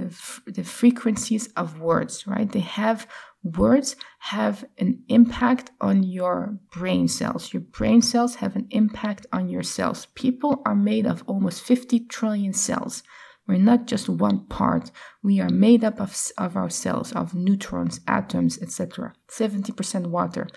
[0.45, 2.49] the, the frequencies of words, right?
[2.49, 3.07] They have,
[3.43, 7.51] words have an impact on your brain cells.
[7.51, 10.07] Your brain cells have an impact on your cells.
[10.15, 13.03] People are made of almost 50 trillion cells.
[13.47, 14.91] We're not just one part.
[15.23, 19.13] We are made up of, of our cells, of neutrons, atoms, etc.
[19.29, 20.47] 70% water.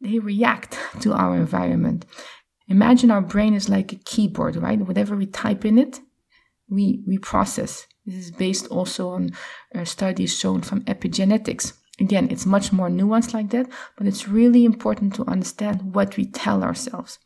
[0.00, 2.04] They react to our environment.
[2.68, 4.80] Imagine our brain is like a keyboard, right?
[4.80, 6.00] Whatever we type in it,
[6.68, 7.86] we, we process.
[8.06, 9.30] This is based also on
[9.74, 11.74] uh, studies shown from epigenetics.
[12.00, 16.24] Again, it's much more nuanced like that, but it's really important to understand what we
[16.24, 17.18] tell ourselves.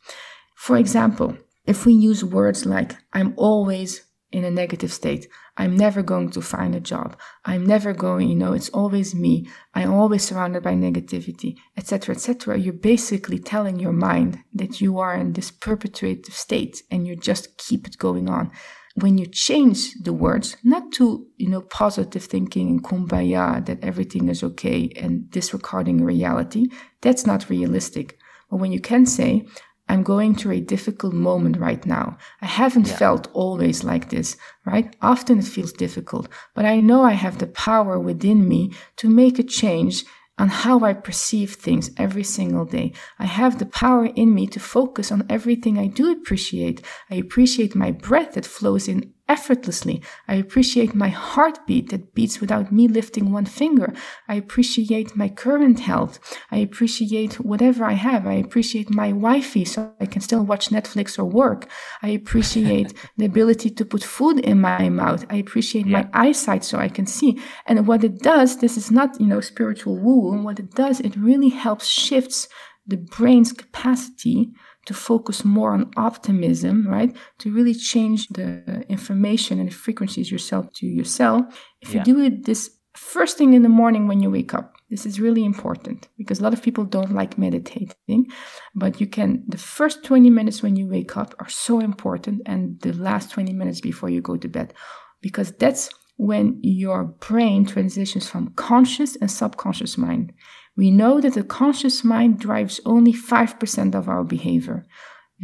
[0.55, 5.27] For example, if we use words like, I'm always in a negative state.
[5.55, 7.17] I'm never going to find a job.
[7.45, 9.47] I'm never going, you know, it's always me.
[9.73, 12.57] I'm always surrounded by negativity, etc., etc.
[12.57, 17.57] You're basically telling your mind that you are in this perpetuative state and you just
[17.57, 18.51] keep it going on.
[18.95, 24.27] When you change the words, not to, you know, positive thinking and kumbaya that everything
[24.27, 26.69] is okay and disregarding reality,
[27.01, 28.17] that's not realistic.
[28.49, 29.45] But when you can say,
[29.89, 32.17] I'm going through a difficult moment right now.
[32.41, 32.97] I haven't yeah.
[32.97, 34.95] felt always like this, right?
[35.01, 39.39] Often it feels difficult, but I know I have the power within me to make
[39.39, 40.03] a change
[40.37, 42.93] on how I perceive things every single day.
[43.17, 46.81] I have the power in me to focus on everything I do appreciate.
[47.09, 50.01] I appreciate my breath that flows in effortlessly.
[50.27, 53.93] I appreciate my heartbeat that beats without me lifting one finger.
[54.27, 56.19] I appreciate my current health.
[56.51, 58.25] I appreciate whatever I have.
[58.25, 61.69] I appreciate my Wi-Fi so I can still watch Netflix or work.
[62.01, 65.25] I appreciate the ability to put food in my mouth.
[65.29, 66.01] I appreciate yeah.
[66.01, 67.39] my eyesight so I can see.
[67.65, 70.41] And what it does, this is not, you know, spiritual woo.
[70.41, 72.47] What it does, it really helps shifts
[72.85, 74.51] the brain's capacity
[74.87, 77.15] to focus more on optimism, right?
[77.39, 81.47] To really change the information and the frequencies yourself to your cell.
[81.81, 81.99] If yeah.
[81.99, 85.19] you do it this first thing in the morning when you wake up, this is
[85.19, 88.27] really important because a lot of people don't like meditating,
[88.73, 92.79] but you can, the first 20 minutes when you wake up are so important and
[92.81, 94.73] the last 20 minutes before you go to bed
[95.21, 100.31] because that's when your brain transitions from conscious and subconscious mind.
[100.77, 104.85] We know that the conscious mind drives only 5% of our behavior.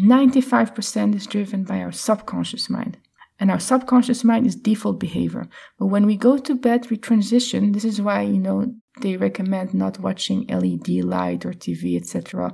[0.02, 2.98] 95% is driven by our subconscious mind.
[3.40, 5.48] And our subconscious mind is default behavior.
[5.80, 7.72] But when we go to bed, we transition.
[7.72, 12.54] This is why, you know, they recommend not watching LED light or TV, etc.,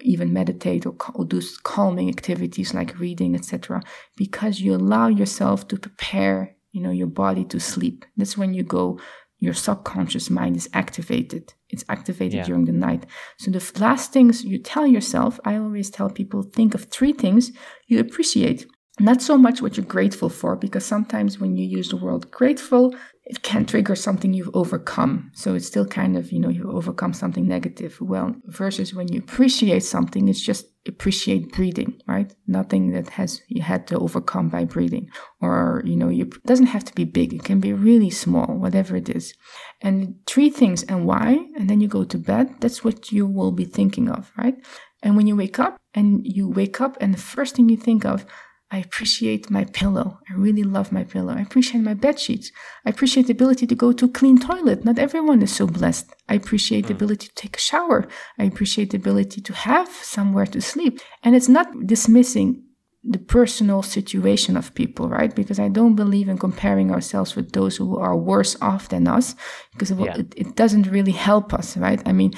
[0.00, 3.82] even meditate or, or do calming activities like reading, etc.,
[4.16, 8.04] because you allow yourself to prepare, you know, your body to sleep.
[8.16, 8.98] That's when you go
[9.38, 11.52] your subconscious mind is activated.
[11.68, 12.44] It's activated yeah.
[12.44, 13.06] during the night.
[13.38, 17.52] So the last things you tell yourself, I always tell people think of three things
[17.88, 18.66] you appreciate.
[18.98, 22.94] Not so much what you're grateful for, because sometimes when you use the word grateful,
[23.24, 25.30] it can trigger something you've overcome.
[25.34, 27.98] So it's still kind of, you know, you overcome something negative.
[28.00, 32.32] Well, versus when you appreciate something, it's just appreciate breathing, right?
[32.46, 35.08] Nothing that has you had to overcome by breathing.
[35.40, 37.32] Or, you know, you it doesn't have to be big.
[37.32, 39.34] It can be really small, whatever it is.
[39.80, 43.52] And three things and why, and then you go to bed, that's what you will
[43.52, 44.56] be thinking of, right?
[45.02, 48.04] And when you wake up and you wake up and the first thing you think
[48.04, 48.26] of,
[48.70, 50.18] I appreciate my pillow.
[50.28, 51.32] I really love my pillow.
[51.32, 52.50] I appreciate my bed sheets.
[52.84, 54.84] I appreciate the ability to go to a clean toilet.
[54.84, 56.12] Not everyone is so blessed.
[56.28, 56.96] I appreciate the hmm.
[56.96, 58.08] ability to take a shower.
[58.38, 61.00] I appreciate the ability to have somewhere to sleep.
[61.22, 62.65] And it's not dismissing
[63.08, 65.34] the personal situation of people, right?
[65.34, 69.36] Because I don't believe in comparing ourselves with those who are worse off than us,
[69.72, 70.16] because yeah.
[70.16, 72.02] it, it, doesn't really help us, right?
[72.04, 72.32] I mean,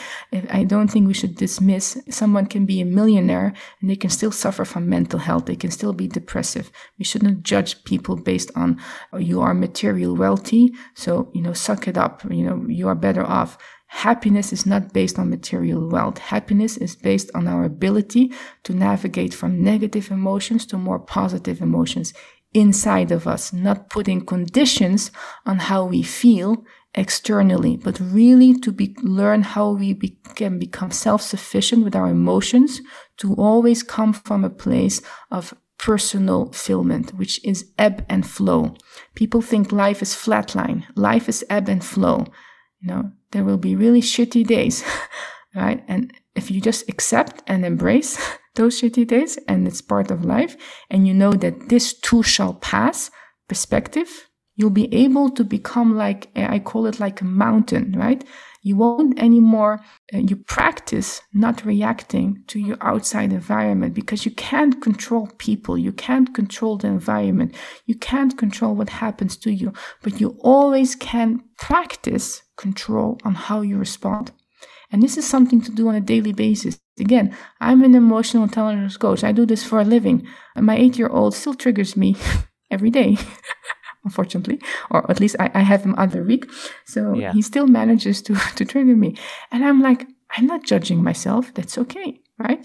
[0.51, 4.33] I don't think we should dismiss someone can be a millionaire and they can still
[4.33, 5.47] suffer from mental health.
[5.47, 6.71] They can still be depressive.
[6.99, 8.79] We shouldn't judge people based on
[9.13, 12.25] oh, you are material wealthy, so you know, suck it up.
[12.31, 13.57] You know, you are better off
[13.89, 16.19] Happiness is not based on material wealth.
[16.19, 22.13] Happiness is based on our ability to navigate from negative emotions to more positive emotions
[22.55, 25.11] inside of us, not putting conditions
[25.45, 30.91] on how we feel externally, but really to be, learn how we be, can become
[30.91, 32.81] self-sufficient with our emotions
[33.17, 38.75] to always come from a place of personal fulfillment, which is ebb and flow.
[39.15, 40.85] People think life is flatline.
[40.97, 42.27] Life is ebb and flow.
[42.81, 44.85] You know, there will be really shitty days,
[45.55, 45.85] right?
[45.89, 48.19] And if you just accept and embrace
[48.55, 50.57] those shitty days and it's part of life,
[50.91, 53.11] and you know that this too shall pass
[53.49, 58.23] perspective, you'll be able to become like, I call it like a mountain, right?
[58.63, 59.81] You won't anymore,
[60.13, 65.79] uh, you practice not reacting to your outside environment because you can't control people.
[65.79, 67.55] You can't control the environment.
[67.87, 73.63] You can't control what happens to you, but you always can practice control on how
[73.63, 74.33] you respond.
[74.91, 76.79] And this is something to do on a daily basis.
[77.01, 79.25] Again, I'm an emotional intelligence coach.
[79.25, 80.27] I do this for a living.
[80.55, 82.17] And my eight year old still triggers me
[82.71, 83.17] every day.
[84.05, 84.59] unfortunately,
[84.91, 86.51] or at least I, I have him other week.
[86.87, 87.33] So yeah.
[87.33, 89.17] he still manages to, to trigger me.
[89.51, 91.53] And I'm like, I'm not judging myself.
[91.55, 92.65] That's okay, right?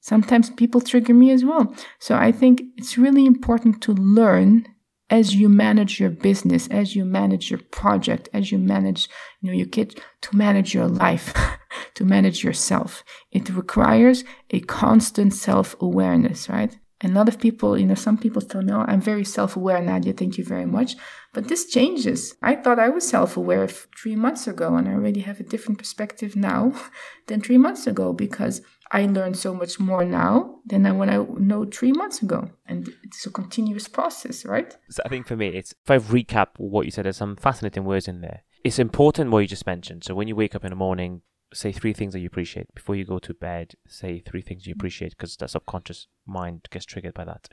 [0.00, 1.74] Sometimes people trigger me as well.
[1.98, 4.66] So I think it's really important to learn
[5.10, 9.08] as you manage your business, as you manage your project, as you manage,
[9.40, 11.34] you know, your kid, to manage your life,
[11.94, 13.02] to manage yourself.
[13.32, 16.78] It requires a constant self-awareness, right?
[17.02, 19.78] And a lot of people, you know, some people still oh, I'm very self aware,
[19.78, 20.96] Nadja, thank you very much.
[21.32, 22.34] But this changes.
[22.42, 25.78] I thought I was self aware three months ago, and I already have a different
[25.78, 26.72] perspective now
[27.26, 28.60] than three months ago because
[28.92, 32.50] I learn so much more now than when I know three months ago.
[32.66, 34.76] And it's a continuous process, right?
[34.90, 37.84] So I think for me, it's if I recap what you said, there's some fascinating
[37.84, 38.42] words in there.
[38.64, 40.04] It's important what you just mentioned.
[40.04, 41.22] So when you wake up in the morning,
[41.52, 43.74] say three things that you appreciate before you go to bed.
[43.86, 47.48] Say three things you appreciate because the subconscious mind gets triggered by that.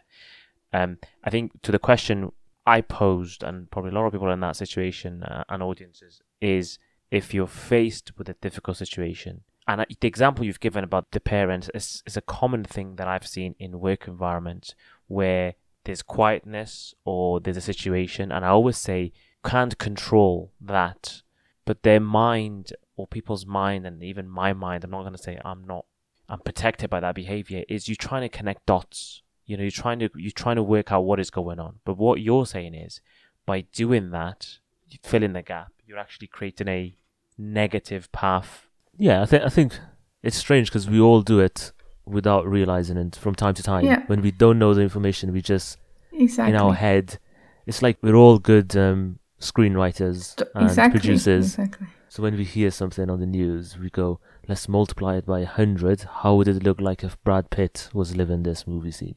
[0.73, 2.31] Um, I think to the question
[2.65, 6.79] I posed, and probably a lot of people in that situation uh, and audiences, is
[7.09, 9.41] if you're faced with a difficult situation.
[9.67, 13.27] And the example you've given about the parents is, is a common thing that I've
[13.27, 14.75] seen in work environments
[15.07, 19.13] where there's quietness or there's a situation, and I always say,
[19.45, 21.21] can't control that,
[21.65, 25.39] but their mind or people's mind, and even my mind, I'm not going to say
[25.45, 25.85] I'm not,
[26.27, 29.21] I'm protected by that behavior, is you're trying to connect dots.
[29.45, 31.79] You know, you're trying to you're trying to work out what is going on.
[31.85, 32.99] But what you're saying is,
[33.45, 34.57] by doing that,
[34.89, 35.71] you fill in the gap.
[35.85, 36.95] You're actually creating a
[37.37, 38.67] negative path.
[38.97, 39.79] Yeah, I think I think
[40.21, 41.71] it's strange because we all do it
[42.05, 43.85] without realizing it from time to time.
[43.85, 44.03] Yeah.
[44.07, 45.77] When we don't know the information, we just
[46.11, 46.53] Exactly.
[46.53, 47.19] in our head.
[47.65, 50.99] It's like we're all good um, screenwriters and exactly.
[50.99, 51.45] producers.
[51.57, 51.87] Exactly.
[52.09, 55.45] So when we hear something on the news, we go, let's multiply it by a
[55.45, 56.01] hundred.
[56.21, 59.15] How would it look like if Brad Pitt was living this movie scene?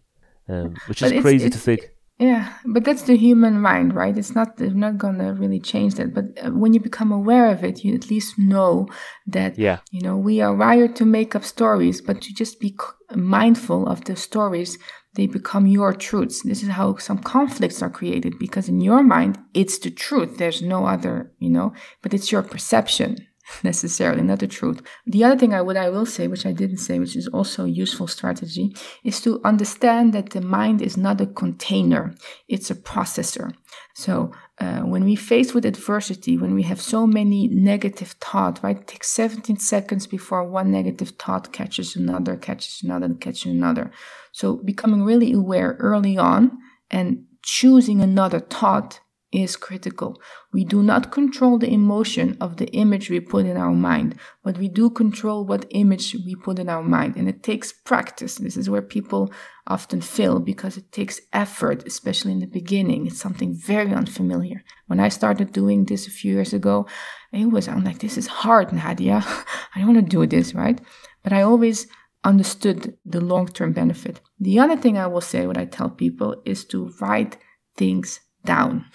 [0.49, 1.91] Um, which is it's- crazy to think.
[2.19, 4.15] Yeah, but that's the human mind, right?
[4.15, 6.13] It's not they're not gonna really change that.
[6.13, 8.89] But uh, when you become aware of it, you at least know
[9.27, 9.79] that Yeah.
[9.91, 12.77] you know we are wired to make up stories, but to just be
[13.17, 14.77] mindful of the stories,
[15.15, 16.43] they become your truths.
[16.43, 20.39] This is how some conflicts are created because in your mind it's the truth.
[20.39, 23.27] There's no other, you know, but it's your perception
[23.65, 24.83] necessarily, not the truth.
[25.07, 27.65] The other thing I would I will say, which I didn't say, which is also
[27.65, 32.15] a useful strategy, is to understand that the mind is not a container;
[32.49, 33.55] it's a processor.
[33.95, 38.79] So uh, when we face with adversity, when we have so many negative thoughts, right?
[38.79, 43.91] It takes 17 seconds before one negative thought catches another, catches another, catches another.
[44.33, 46.59] So becoming really aware early on
[46.91, 49.01] and choosing another thought
[49.33, 50.21] is critical.
[50.53, 54.59] We do not control the emotion of the image we put in our mind, but
[54.59, 57.17] we do control what image we put in our mind.
[57.17, 58.37] And it takes practice.
[58.37, 59.33] This is where people
[59.69, 63.07] often fail because it takes effort, especially in the beginning.
[63.07, 64.65] It's something very unfamiliar.
[64.89, 66.87] When I started doing this a few years ago,
[67.33, 69.23] it was, I'm like, this is hard, Nadja.
[69.75, 70.81] I don't want to do this, right?
[71.23, 71.87] But I always
[72.25, 74.21] understood the long term benefit.
[74.39, 77.39] The other thing I will say, what I tell people, is to write
[77.77, 78.87] things down.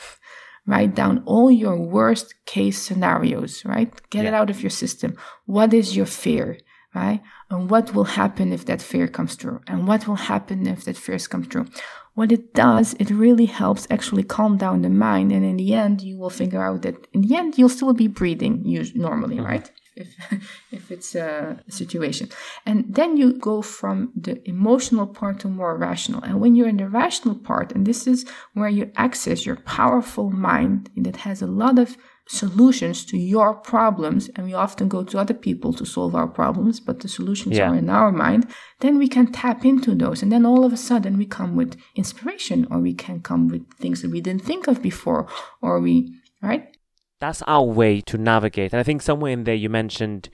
[0.68, 3.94] Write down all your worst case scenarios, right?
[4.10, 5.16] Get it out of your system.
[5.46, 6.58] What is your fear,
[6.96, 7.22] right?
[7.52, 9.62] And what will happen if that fear comes true?
[9.68, 11.68] And what will happen if that fear comes true?
[12.16, 15.32] What it does, it really helps actually calm down the mind.
[15.32, 18.08] And in the end, you will figure out that in the end, you'll still be
[18.08, 19.46] breathing us- normally, mm-hmm.
[19.46, 19.72] right?
[19.96, 20.10] If,
[20.72, 22.30] if it's a situation.
[22.66, 26.22] And then you go from the emotional part to more rational.
[26.24, 30.30] And when you're in the rational part, and this is where you access your powerful
[30.30, 35.20] mind that has a lot of solutions to your problems, and we often go to
[35.20, 37.70] other people to solve our problems, but the solutions Yeah.
[37.70, 38.48] are in our mind,
[38.80, 40.24] then we can tap into those.
[40.24, 43.64] And then all of a sudden we come with inspiration, or we can come with
[43.80, 45.28] things that we didn't think of before,
[45.62, 46.75] or we, right?
[47.20, 48.74] That's our way to navigate.
[48.74, 50.30] And I think somewhere in there you mentioned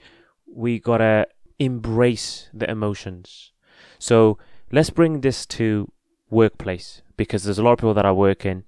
[0.46, 1.26] we gotta
[1.58, 3.52] embrace the emotions.
[3.98, 4.38] So
[4.70, 5.90] let's bring this to
[6.30, 8.64] workplace because there's a lot of people that are working.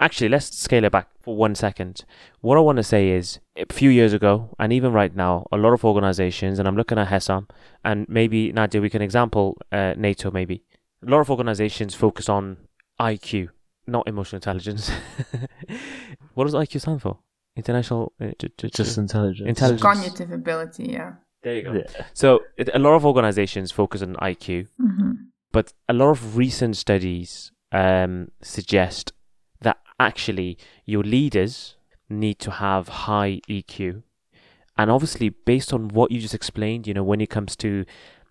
[0.00, 2.04] Actually, let's scale it back for one second.
[2.40, 5.56] What I want to say is, a few years ago, and even right now, a
[5.56, 7.50] lot of organizations, and I'm looking at HESAM,
[7.84, 10.30] and maybe Nadja, we can example uh, NATO.
[10.30, 10.62] Maybe
[11.04, 12.58] a lot of organizations focus on
[13.00, 13.48] IQ,
[13.88, 14.88] not emotional intelligence.
[16.34, 17.18] what does IQ stand for?
[17.58, 18.12] International.
[18.20, 19.48] Uh, j- j- Just j- intelligence.
[19.48, 19.82] Intelligence.
[19.82, 21.12] Cognitive ability, yeah.
[21.42, 21.72] there you go.
[21.72, 22.06] Yeah.
[22.14, 25.12] So it, a lot of organizations focus on IQ, hmm
[25.50, 29.12] but a lot of recent studies um, suggest
[29.62, 31.76] that actually your leaders
[32.10, 34.02] need to have high EQ.
[34.76, 37.86] And obviously, based on what you just explained, you know, when it comes to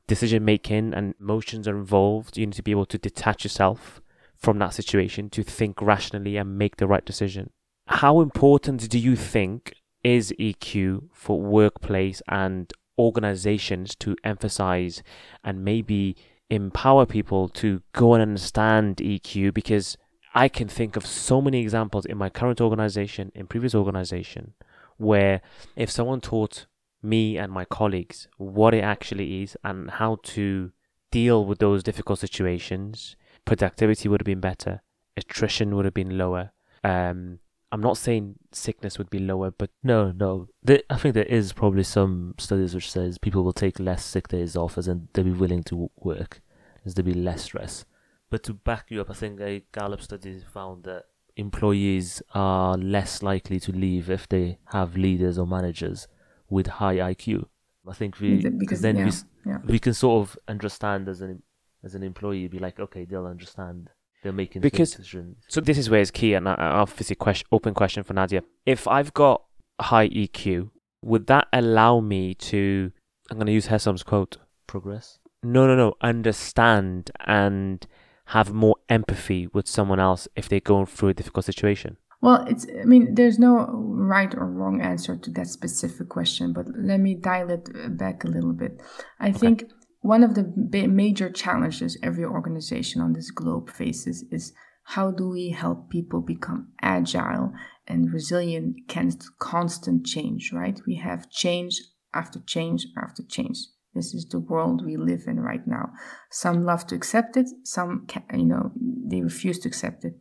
[0.08, 4.00] decision making and emotions are involved, you need to be able to detach yourself
[4.38, 7.50] from that situation to think rationally and make the right decision.
[7.88, 9.74] How important do you think
[10.04, 15.04] is EQ for workplace and organizations to emphasize
[15.44, 16.16] and maybe
[16.50, 19.98] empower people to go and understand EQ because
[20.34, 24.54] I can think of so many examples in my current organization, in previous organization,
[24.98, 25.42] where
[25.76, 26.66] if someone taught
[27.02, 30.72] me and my colleagues what it actually is and how to
[31.12, 33.16] deal with those difficult situations,
[33.46, 34.82] productivity would have been better,
[35.16, 36.52] attrition would have been lower.
[36.84, 37.40] Um,
[37.72, 40.48] I'm not saying sickness would be lower, but No, no.
[40.64, 44.30] There, I think there is probably some studies which says people will take less sick
[44.30, 46.42] days off as in they'll be willing to work
[46.86, 47.84] as there'll be less stress.
[48.30, 51.06] But to back you up, I think a Gallup study found that
[51.36, 56.08] employees are less likely to leave if they have leaders or managers
[56.50, 57.46] with high IQ.
[57.88, 59.60] I think we Because- then yeah, s- yeah.
[59.66, 61.42] we can sort of understand as an
[61.84, 63.92] as an employee, be like, okay, they'll understand.
[64.24, 65.38] They're making Because- decisions.
[65.48, 68.42] So this is where it's key, and I- I- obviously, question, open question for Nadja.
[68.66, 69.44] If I've got
[69.80, 70.72] high EQ,
[71.04, 72.92] would that allow me to?
[73.30, 74.38] I'm going to use Hessam's quote.
[74.66, 75.20] Progress.
[75.44, 75.94] No, no, no.
[76.02, 77.86] Understand and
[78.28, 81.98] have more empathy with someone else if they're going through a difficult situation.
[82.20, 86.66] Well, it's, I mean, there's no right or wrong answer to that specific question, but
[86.76, 88.82] let me dial it back a little bit.
[89.20, 89.66] I think
[90.02, 95.50] one of the major challenges every organization on this globe faces is how do we
[95.50, 97.52] help people become agile
[97.88, 100.80] and resilient against constant change, right?
[100.88, 101.82] We have change
[102.14, 103.58] after change after change.
[103.94, 105.90] This is the world we live in right now.
[106.32, 110.14] Some love to accept it, some, you know, they refuse to accept it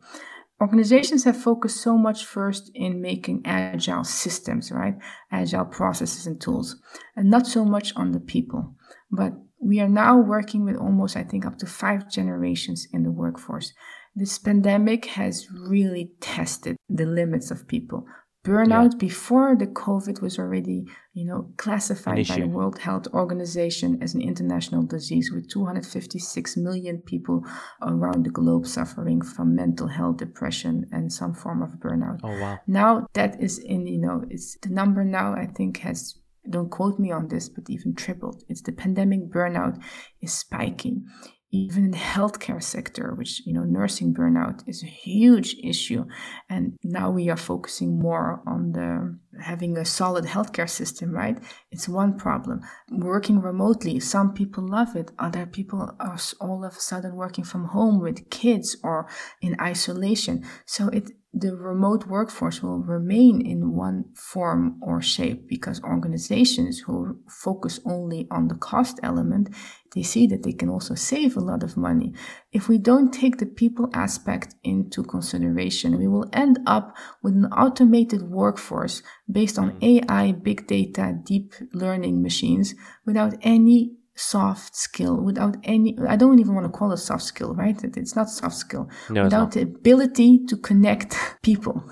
[0.59, 4.95] organizations have focused so much first in making agile systems, right?
[5.31, 6.77] Agile processes and tools,
[7.15, 8.75] and not so much on the people.
[9.11, 13.11] But we are now working with almost, I think, up to five generations in the
[13.11, 13.73] workforce.
[14.15, 18.07] This pandemic has really tested the limits of people.
[18.43, 22.47] Burnout before the COVID was already, you know, classified by the.
[22.47, 27.43] World Health Organization as an international disease with 256 million people
[27.81, 32.21] around the globe suffering from mental health, depression, and some form of burnout.
[32.23, 32.57] Oh wow.
[32.67, 36.17] Now that is in, you know, it's the number now I think has,
[36.49, 38.43] don't quote me on this, but even tripled.
[38.47, 39.81] It's the pandemic burnout
[40.21, 41.05] is spiking.
[41.51, 46.05] Even in the healthcare sector, which, you know, nursing burnout is a huge issue.
[46.49, 51.37] And now we are focusing more on the having a solid healthcare system, right?
[51.71, 52.61] It's one problem.
[52.91, 55.11] Working remotely, some people love it.
[55.19, 59.07] Other people are all of a sudden working from home with kids or
[59.41, 60.45] in isolation.
[60.65, 67.19] So it, the remote workforce will remain in one form or shape because organizations who
[67.29, 69.49] focus only on the cost element
[69.97, 72.13] they see that they can also save a lot of money.
[72.51, 77.45] If we don't take the people aspect into consideration we will end up with an
[77.45, 80.01] automated workforce based on mm.
[80.07, 82.75] ai big data deep learning machines
[83.05, 87.53] without any soft skill without any i don't even want to call it soft skill
[87.55, 87.77] right?
[87.83, 88.89] It's not soft skill.
[89.09, 91.83] No, without the ability to connect people,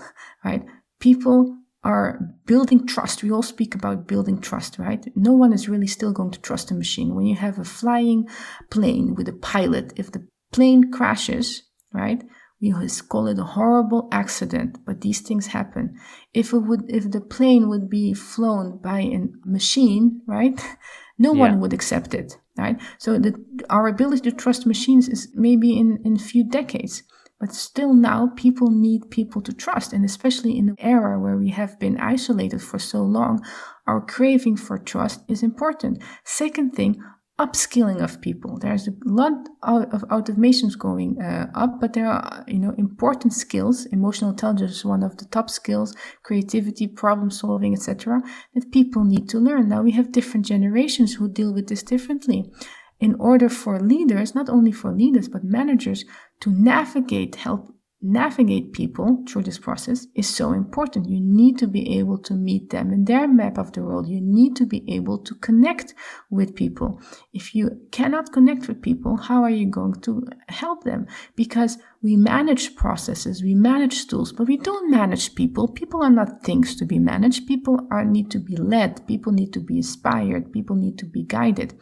[0.43, 0.63] right?
[0.99, 3.23] People are building trust.
[3.23, 5.05] We all speak about building trust, right?
[5.15, 7.13] No one is really still going to trust a machine.
[7.15, 8.27] When you have a flying
[8.71, 11.63] plane with a pilot, if the plane crashes,
[11.93, 12.23] right?
[12.59, 12.73] We
[13.07, 15.99] call it a horrible accident, but these things happen.
[16.33, 20.59] If it would, if the plane would be flown by a machine, right?
[21.17, 21.43] No Yeah.
[21.43, 22.77] one would accept it, right?
[22.97, 23.33] So the,
[23.69, 27.03] our ability to trust machines is maybe in, in a few decades.
[27.39, 29.93] But still now people need people to trust.
[29.93, 33.43] And especially in the era where we have been isolated for so long,
[33.86, 36.01] our craving for trust is important.
[36.23, 36.97] Second thing,
[37.38, 38.57] upskilling of people.
[38.57, 43.33] There's a lot of of automations going uh, up, but there are, you know, important
[43.33, 43.86] skills.
[43.88, 48.21] Emotional intelligence is one of the top skills, creativity, problem solving, etc.,
[48.53, 49.67] that people need to learn.
[49.67, 52.51] Now we have different generations who deal with this differently
[52.99, 56.05] in order for leaders, not only for leaders, but managers
[56.45, 57.75] to navigate, help
[58.05, 61.09] navigate people through this process is so important.
[61.09, 64.07] You need to be able to meet them in their map of the world.
[64.07, 65.95] You need to be able to connect
[66.29, 67.01] with people.
[67.33, 71.07] If you cannot connect with people, how are you going to help them?
[71.35, 75.67] Because we manage processes, we manage tools, but we don't manage people.
[75.67, 77.47] People are not things to be managed.
[77.47, 79.07] People are need to be led.
[79.07, 80.53] People need to be inspired.
[80.53, 81.73] People need to be guided.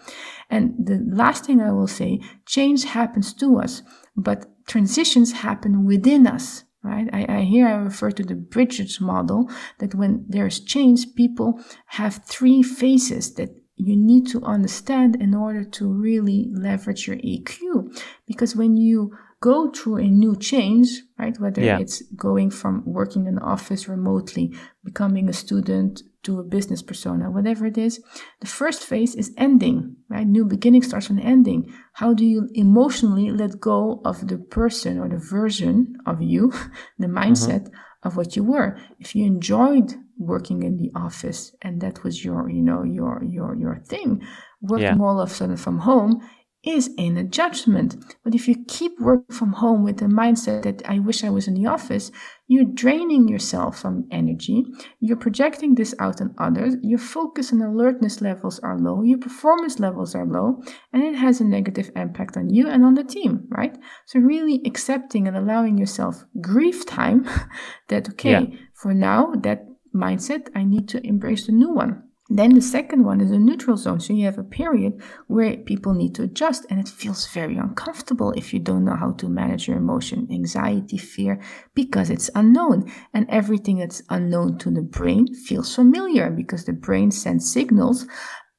[0.50, 3.82] And the last thing I will say, change happens to us,
[4.16, 6.64] but transitions happen within us.
[6.84, 7.08] Right?
[7.14, 9.50] I, I here I refer to the Bridges model
[9.80, 15.64] that when there's change, people have three phases that you need to understand in order
[15.64, 17.98] to really leverage your EQ.
[18.28, 21.80] Because when you go through a new change, right, whether Yeah.
[21.80, 24.54] it's going from working in the office remotely,
[24.84, 28.02] becoming a student to a business persona, whatever it is,
[28.42, 30.28] the first phase is ending, right?
[30.28, 31.74] New beginning starts from ending.
[31.94, 36.52] How do you emotionally let go of the person or the version of you,
[37.00, 37.18] the mm-hmm.
[37.18, 37.70] mindset
[38.04, 38.78] of what you were?
[39.00, 43.56] If you enjoyed working in the office and that was your, you know, your your
[43.56, 44.22] your thing,
[44.62, 45.06] working Yeah.
[45.06, 46.22] all of a sudden from home
[46.64, 47.98] is in a judgment.
[48.24, 51.48] But if you keep working from home with the mindset that I wish I was
[51.48, 52.12] in the office,
[52.48, 54.66] you're draining yourself from energy.
[55.00, 56.76] You're projecting this out on others.
[56.82, 59.02] Your focus and alertness levels are low.
[59.04, 60.62] Your performance levels are low.
[60.94, 63.78] And it has a negative impact on you and on the team, right?
[64.06, 67.28] So really accepting and allowing yourself grief time
[67.90, 68.58] that, okay, Yeah.
[68.74, 72.04] for now, that mindset, I need to embrace the new one.
[72.30, 74.00] Then the second one is a neutral zone.
[74.00, 78.32] So you have a period where people need to adjust and it feels very uncomfortable
[78.32, 81.42] if you don't know how to manage your emotion, anxiety, fear,
[81.74, 82.90] because it's unknown.
[83.14, 88.08] And everything that's unknown to the brain feels familiar because the brain sends signals.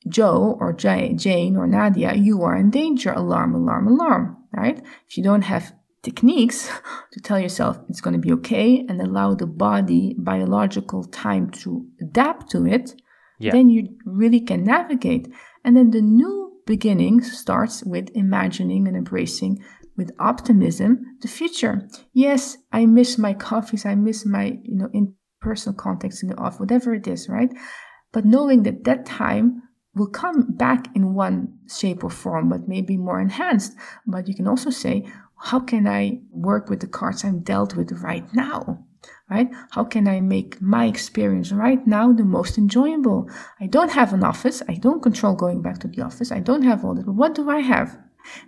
[0.06, 3.12] Joe or Jane or Nadja, you are in danger.
[3.12, 4.78] Alarm, alarm, alarm, right?
[5.08, 6.70] If you don't have techniques
[7.12, 11.86] to tell yourself it's going to be okay and allow the body biological time to
[12.02, 12.94] adapt to it,
[13.38, 13.52] yeah.
[13.52, 15.28] then you really can navigate.
[15.64, 19.62] And then the new beginning starts with imagining and embracing
[19.96, 21.88] with optimism the future.
[22.12, 26.36] Yes, I miss my coffees, I miss my, you know, in personal context in the
[26.36, 27.50] off, whatever it is, right?
[28.12, 29.62] But knowing that that time
[29.94, 33.74] will come back in one shape or form, but maybe more enhanced.
[34.06, 35.06] But you can also say,
[35.38, 38.84] how can I work with the cards I'm dealt with right now?
[39.30, 39.48] Right?
[39.70, 43.28] How can I make my experience right now the most enjoyable?
[43.60, 44.62] I don't have an office.
[44.68, 46.30] I don't control going back to the office.
[46.30, 47.08] I don't have all that.
[47.08, 47.98] What do I have?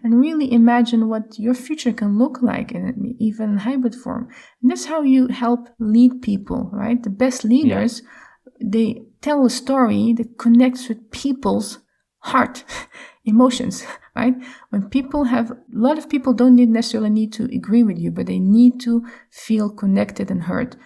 [0.03, 4.29] And really imagine what your future can look like in even hybrid form.
[4.63, 7.03] And that's how you help lead people, right?
[7.03, 8.69] The best leaders, yeah.
[8.73, 11.81] they tell a story that connects with people's
[12.21, 12.65] heart,
[13.25, 13.85] emotions,
[14.17, 14.35] right?
[14.71, 18.11] When people have, a lot of people don't need necessarily need to agree with you,
[18.11, 20.77] but they need to feel connected and heard.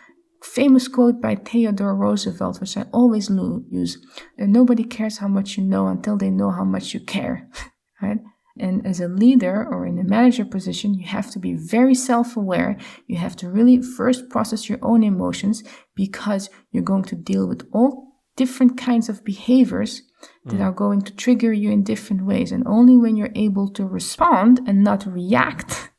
[0.42, 3.98] Famous quote by Theodore Roosevelt, which I always use,
[4.38, 7.48] nobody cares how much you know until they know how much you care,
[8.02, 8.18] right?
[8.58, 12.36] And as a leader or in a manager position, you have to be very self
[12.36, 12.76] aware.
[13.06, 15.62] You have to really first process your own emotions
[15.94, 20.02] because you're going to deal with all different kinds of behaviors
[20.44, 20.62] that mm.
[20.62, 22.52] are going to trigger you in different ways.
[22.52, 25.90] And only when you're able to respond and not react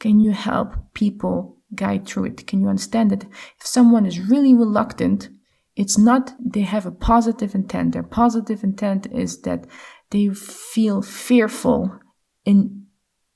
[0.00, 2.46] can you help people guide through it.
[2.46, 5.28] Can you understand that if someone is really reluctant,
[5.76, 7.92] it's not they have a positive intent.
[7.92, 9.66] Their positive intent is that
[10.10, 11.98] they feel fearful
[12.44, 12.83] in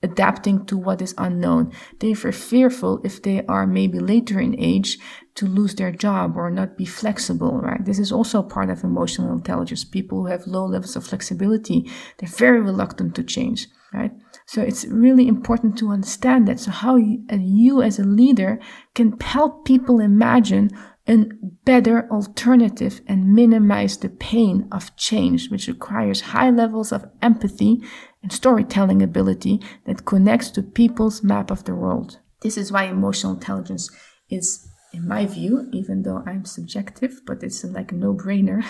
[0.03, 1.73] adapting to what is unknown.
[1.99, 4.99] They are fearful if they are maybe later in age
[5.35, 7.85] to lose their job or not be flexible, right?
[7.85, 9.85] This is also part of emotional intelligence.
[9.85, 14.13] People who have low levels of flexibility, they're very reluctant to change, right?
[14.47, 16.61] So it's really important to understand that.
[16.61, 18.61] So how you as a leader
[18.95, 20.71] can help people imagine
[21.07, 21.25] a
[21.65, 27.83] better alternative and minimize the pain of change, which requires high levels of empathy
[28.23, 32.19] and storytelling ability that connects to people's map of the world.
[32.43, 33.91] This is why emotional intelligence
[34.29, 38.65] is, in my view, even though I'm subjective, but it's like a no brainer,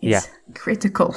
[0.00, 0.52] it's yeah.
[0.54, 1.14] critical.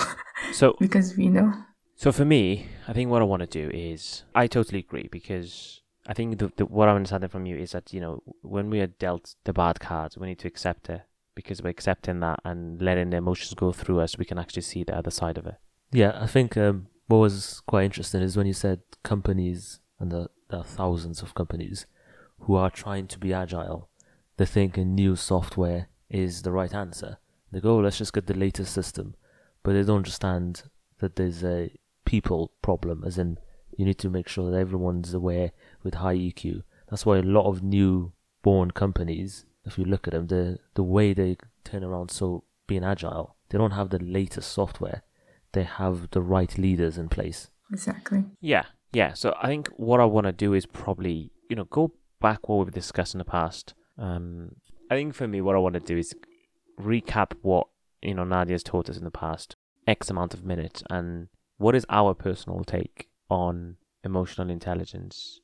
[0.52, 1.54] So, because we know.
[1.96, 5.82] So, for me, I think what I want to do is, I totally agree because
[6.08, 8.80] I think the, the, what I'm understanding from you is that you know when we
[8.82, 11.02] are dealt the bad cards, we need to accept it
[11.36, 14.84] because by accepting that and letting the emotions go through us, we can actually see
[14.84, 15.56] the other side of it.
[15.92, 20.28] Yeah, I think um, what was quite interesting is when you said companies, and there,
[20.50, 21.86] there are thousands of companies
[22.40, 23.90] who are trying to be agile.
[24.38, 27.18] They think a new software is the right answer.
[27.52, 29.16] They go, oh, let's just get the latest system,
[29.64, 30.64] but they don't understand
[31.00, 31.72] that there's a
[32.06, 33.38] people problem, as in
[33.78, 35.52] you need to make sure that everyone's aware
[35.84, 36.64] with high EQ.
[36.90, 40.84] That's why a lot of new born companies, if you look at them, the the
[40.84, 45.04] way they turn around so being agile, they don't have the latest software.
[45.56, 47.50] They have the right leaders in place.
[47.72, 48.26] Exactly.
[48.42, 48.66] Yeah.
[48.94, 49.14] Yeah.
[49.14, 52.58] So I think what I want to do is probably, you know, go back what
[52.66, 53.74] we've discussed in the past.
[53.98, 54.58] Um,
[54.92, 56.14] I think for me, what I want to do is
[56.80, 57.68] recap what,
[58.02, 59.56] you know, Nadja's taught us in the past
[59.88, 65.40] X amount of minutes and what is our personal take on emotional intelligence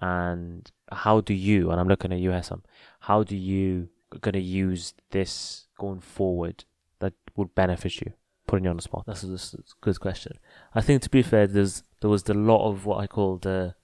[0.00, 2.62] and how do you and i'm looking at you Hessam,
[3.00, 3.88] how do you
[4.20, 6.64] going to use this going forward
[6.98, 8.12] that would benefit you
[8.50, 10.32] putting you on the spot that's a, that's a good question
[10.74, 13.74] i think to be fair there's there was a lot of what i call the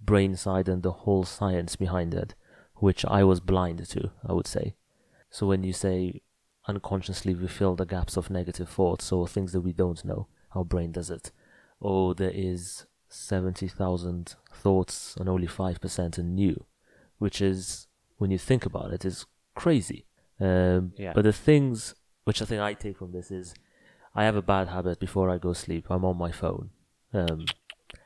[0.00, 2.34] brain side and the whole science behind it
[2.76, 4.74] which i was blind to i would say
[5.30, 6.22] so when you say
[6.68, 10.64] unconsciously we fill the gaps of negative thoughts or things that we don't know our
[10.64, 11.32] brain does it
[11.82, 16.64] Oh, there is 70,000 thoughts and only 5% are new,
[17.18, 17.86] which is,
[18.18, 20.04] when you think about it, is crazy.
[20.38, 21.12] Um, yeah.
[21.14, 21.94] But the things
[22.24, 23.54] which I think I take from this is
[24.14, 25.86] I have a bad habit before I go sleep.
[25.90, 26.70] I'm on my phone.
[27.12, 27.46] Um,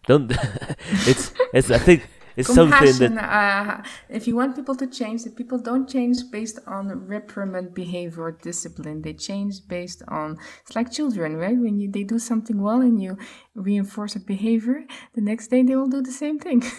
[0.06, 0.30] don't
[1.06, 5.30] it's it's I think it's something that uh, if you want people to change, the
[5.30, 9.02] people don't change based on reprimand behavior or discipline.
[9.02, 11.56] They change based on it's like children, right?
[11.56, 13.16] When you they do something well and you
[13.54, 14.84] reinforce a behavior,
[15.14, 16.62] the next day they will do the same thing.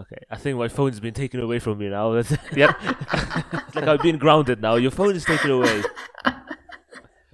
[0.00, 2.12] Okay, I think my phone's been taken away from me now.
[2.56, 4.74] yep, it's like I've been grounded now.
[4.74, 5.84] Your phone is taken away.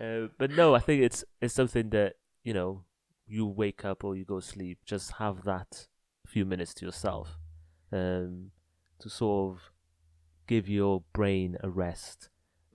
[0.01, 2.85] Uh, but no, I think it's it's something that you know
[3.27, 5.87] you wake up or you go sleep, just have that
[6.27, 7.39] few minutes to yourself,
[7.93, 8.51] um,
[8.99, 9.71] to sort of
[10.47, 12.29] give your brain a rest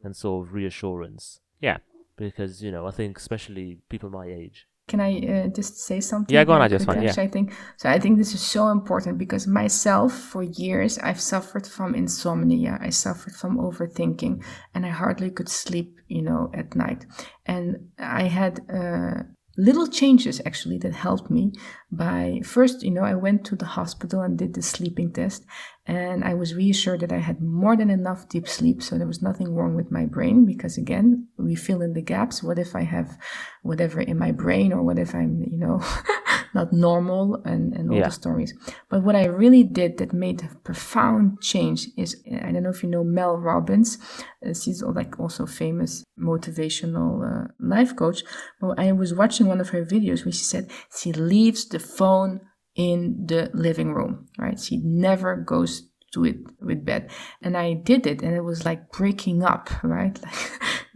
[0.04, 1.42] and sort of reassurance.
[1.60, 1.78] Yeah.
[2.16, 6.34] Because you know, I think especially people my age, Can I uh, just say something?
[6.34, 7.14] Yeah, go on, I just want- yeah.
[7.18, 7.90] I think so.
[7.90, 12.78] I think this is so important because myself, for years, I've suffered from insomnia.
[12.80, 17.06] I suffered from overthinking, and I hardly could sleep, you know, at night.
[17.48, 19.24] And I had uh,
[19.58, 21.54] little changes actually that helped me.
[21.92, 25.46] By first, you know, I went to the hospital and did the sleeping test,
[25.88, 29.22] and I was reassured that I had more than enough deep sleep, so there was
[29.22, 30.46] nothing wrong with my brain.
[30.46, 32.42] Because again, we fill in the gaps.
[32.42, 33.18] What if I have
[33.62, 35.82] whatever in my brain, or what if I'm, you know,
[36.56, 38.06] not normal, and and all Yeah.
[38.06, 38.54] the stories.
[38.90, 42.16] But what I really did that made a profound change is
[42.48, 44.00] I don't know if you know Mel Robbins.
[44.46, 48.24] Uh, she's like also famous motivational uh, life coach.
[48.60, 50.70] But I was watching one of her videos where she said
[51.00, 52.42] she leaves the phone
[52.76, 54.60] in the living room, right?
[54.60, 57.12] She never goes to it with bed.
[57.42, 60.18] And I did it and it was like breaking up, right?
[60.22, 60.36] Like,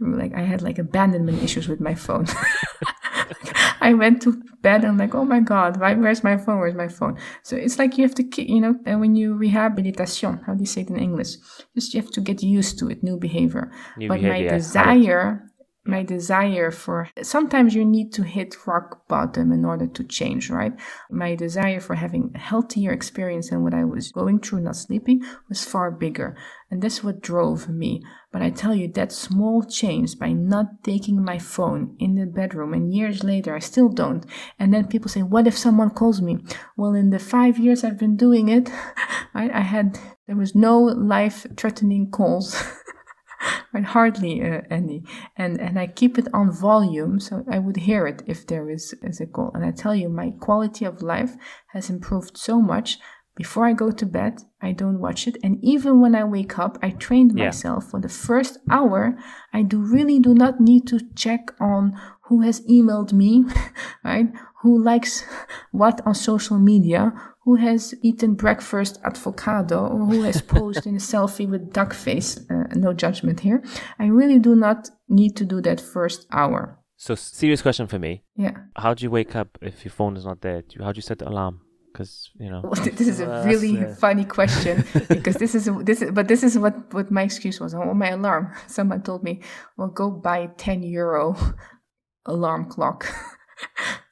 [0.00, 2.26] like I had like abandonment issues with my phone.
[3.82, 6.58] I went to bed and like, oh my God, why, where's my phone?
[6.58, 7.18] Where's my phone?
[7.42, 10.66] So it's like you have to, you know, and when you rehabilitation, how do you
[10.66, 11.36] say it in English?
[11.74, 13.72] Just you have to get used to it, new behavior.
[13.96, 15.49] New but behavior, my desire,
[15.90, 20.72] my desire for, sometimes you need to hit rock bottom in order to change, right?
[21.10, 25.22] My desire for having a healthier experience than what I was going through, not sleeping,
[25.48, 26.36] was far bigger.
[26.70, 28.02] And that's what drove me.
[28.32, 32.72] But I tell you, that small change by not taking my phone in the bedroom,
[32.72, 34.24] and years later, I still don't.
[34.56, 36.38] And then people say, What if someone calls me?
[36.76, 38.70] Well, in the five years I've been doing it,
[39.34, 42.54] I, I had, there was no life threatening calls.
[43.72, 43.84] right?
[43.84, 45.04] Hardly uh, any.
[45.36, 48.94] And, and I keep it on volume so I would hear it if there is,
[49.02, 49.50] is a call.
[49.54, 51.34] And I tell you, my quality of life
[51.68, 52.98] has improved so much.
[53.36, 55.38] Before I go to bed, I don't watch it.
[55.42, 57.46] And even when I wake up, I trained Yeah.
[57.46, 59.16] myself for the first hour.
[59.52, 63.44] I do really do not need to check on who has emailed me,
[64.04, 64.26] right?
[64.62, 65.24] Who likes
[65.72, 67.12] what on social media,
[67.44, 72.38] who has eaten breakfast avocado, or who has posed in a selfie with duck face.
[72.50, 73.62] Uh, no judgment here.
[73.98, 76.78] I really do not need to do that first hour.
[76.96, 78.24] So, serious question for me.
[78.36, 78.58] Yeah.
[78.76, 80.60] How do you wake up if your phone is not there?
[80.60, 81.62] Do you, how do you set the alarm?
[81.90, 82.60] Because, you know.
[82.62, 86.28] Well, this is a Well, really uh, funny question because this is this is but
[86.28, 88.52] this is what what my excuse was on my alarm.
[88.66, 89.40] Someone told me,
[89.78, 91.36] "Well, go buy a ten euro
[92.26, 93.06] alarm clock."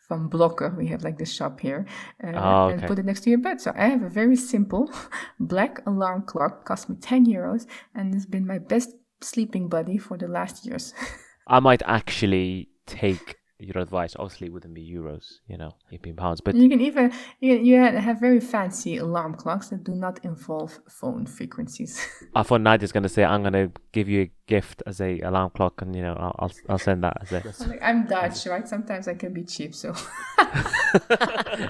[0.08, 1.84] From Blokker, we have like this shop here,
[2.24, 3.60] uh, Oh, and put it next to your bed.
[3.60, 4.90] So I have a very simple
[5.40, 8.90] black alarm clock, cost me ten euros, and it's been my best
[9.20, 10.94] sleeping buddy for the last years.
[11.46, 14.14] I might actually take your advice.
[14.18, 16.40] Obviously, it wouldn't be euros, you know, it'd be pounds.
[16.40, 20.78] But you can even you, you have very fancy alarm clocks that do not involve
[20.88, 22.06] phone frequencies.
[22.34, 25.20] I thought Nadja's going to say, I'm going to give you a gift as a
[25.20, 27.42] alarm clock, and, you know, I'll, I'll, I'll send that as a.
[27.60, 28.66] I'm like, I'm Dutch, right?
[28.68, 29.94] Sometimes I can be cheap, so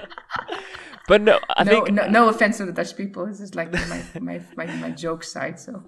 [1.09, 3.25] But no, I no, think no, no offense to the Dutch people.
[3.25, 5.59] This is like my my my, my joke side.
[5.59, 5.83] So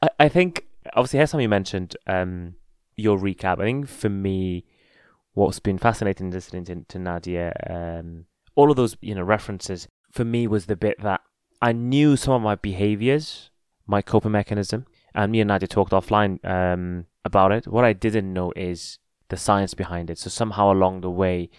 [0.00, 2.54] I, I think obviously here's something you mentioned um
[2.96, 3.58] your recap.
[3.58, 4.64] I think for me
[5.34, 8.26] what's been fascinating listening to, to Nadja, um
[8.56, 11.20] all of those, you know, references for me was the bit that
[11.62, 13.50] I knew some of my behaviors,
[13.86, 17.66] my coping mechanism, and me and Nadja talked offline um about it.
[17.66, 20.18] What I didn't know is the science behind it.
[20.18, 21.50] So somehow along the way,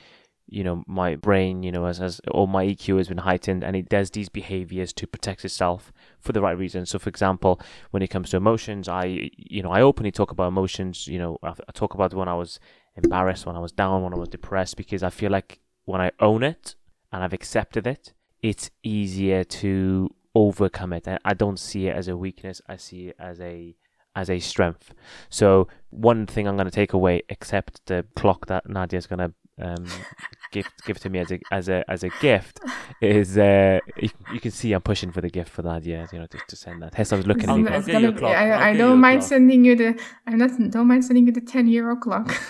[0.47, 3.75] you know, my brain, you know, as, as or my EQ has been heightened and
[3.75, 6.89] it does these behaviors to protect itself for the right reasons.
[6.89, 7.59] So, for example,
[7.91, 11.07] when it comes to emotions, I, you know, I openly talk about emotions.
[11.07, 12.59] You know, I talk about when I was
[12.95, 16.11] embarrassed, when I was down, when I was depressed, because I feel like when I
[16.19, 16.75] own it
[17.11, 21.07] and I've accepted it, it's easier to overcome it.
[21.07, 22.61] I, I don't see it as a weakness.
[22.67, 23.75] I see it as a
[24.15, 24.93] as a strength.
[25.29, 29.33] So one thing I'm going to take away, except the clock that Nadja's going to
[29.61, 29.85] um,
[30.51, 32.59] give give to me as a as a as a gift,
[33.01, 36.11] is uh, you, you can see I'm pushing for the gift for Nadja.
[36.11, 36.93] You know, to, to send that.
[36.95, 37.67] Hess, I was looking at you.
[37.67, 39.29] I'll it's get gonna- I'll I, I don't mind clock.
[39.29, 40.01] sending you the.
[40.27, 42.33] I'm not don't mind sending you the ten euro clock.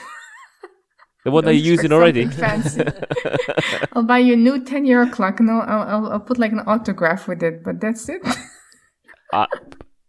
[1.23, 2.25] The one that you're using already.
[2.27, 2.83] fancy.
[3.93, 6.51] I'll buy you a new ten euro clock and I'll, I'll I'll- I'll put like
[6.51, 7.63] an autograph with it.
[7.63, 8.21] But that's it.
[9.33, 9.45] uh,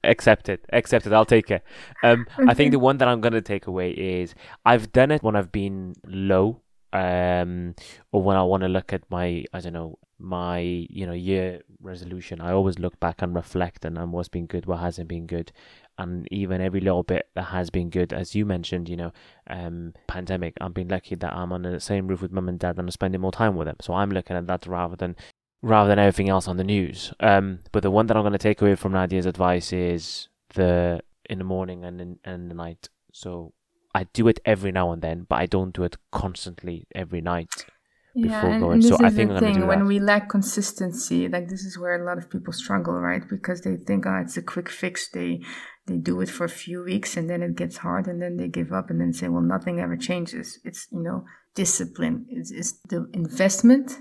[0.04, 0.64] accept it.
[0.72, 1.12] Accept it.
[1.12, 1.62] I'll take it.
[2.02, 4.34] Um, I think the one that I'm going to take away is
[4.64, 7.74] I've done it when I've been low, um,
[8.10, 11.62] or when I want to look at my, I don't know, my, you know, year
[11.80, 12.40] resolution.
[12.40, 15.52] I always look back and reflect and on what's been good, what hasn't been good.
[15.99, 19.12] And even every little bit that has been good, as you mentioned, you know,
[19.49, 20.55] um, pandemic.
[20.61, 22.90] I've been lucky that I'm on the same roof with mum and dad, and I'm
[22.90, 23.76] spending more time with them.
[23.80, 25.16] So I'm looking at that rather than
[25.62, 27.12] rather than everything else on the news.
[27.20, 31.01] Um, but the one that I'm going to take away from Nadja's advice is the
[31.28, 32.88] in the morning and in and the night.
[33.12, 33.53] So
[33.95, 37.66] I do it every now and then, but I don't do it constantly every night
[38.14, 38.72] before and, going.
[38.74, 41.28] and this so is I think the I'm going to thing when we lack consistency
[41.28, 44.36] like this is where a lot of people struggle right because they think oh it's
[44.36, 45.40] a quick fix they
[45.87, 48.49] they do it for a few weeks and then it gets hard and then they
[48.49, 50.59] give up and then say well nothing ever changes.
[50.64, 51.24] It's you know
[51.55, 53.99] discipline it's, it's the investment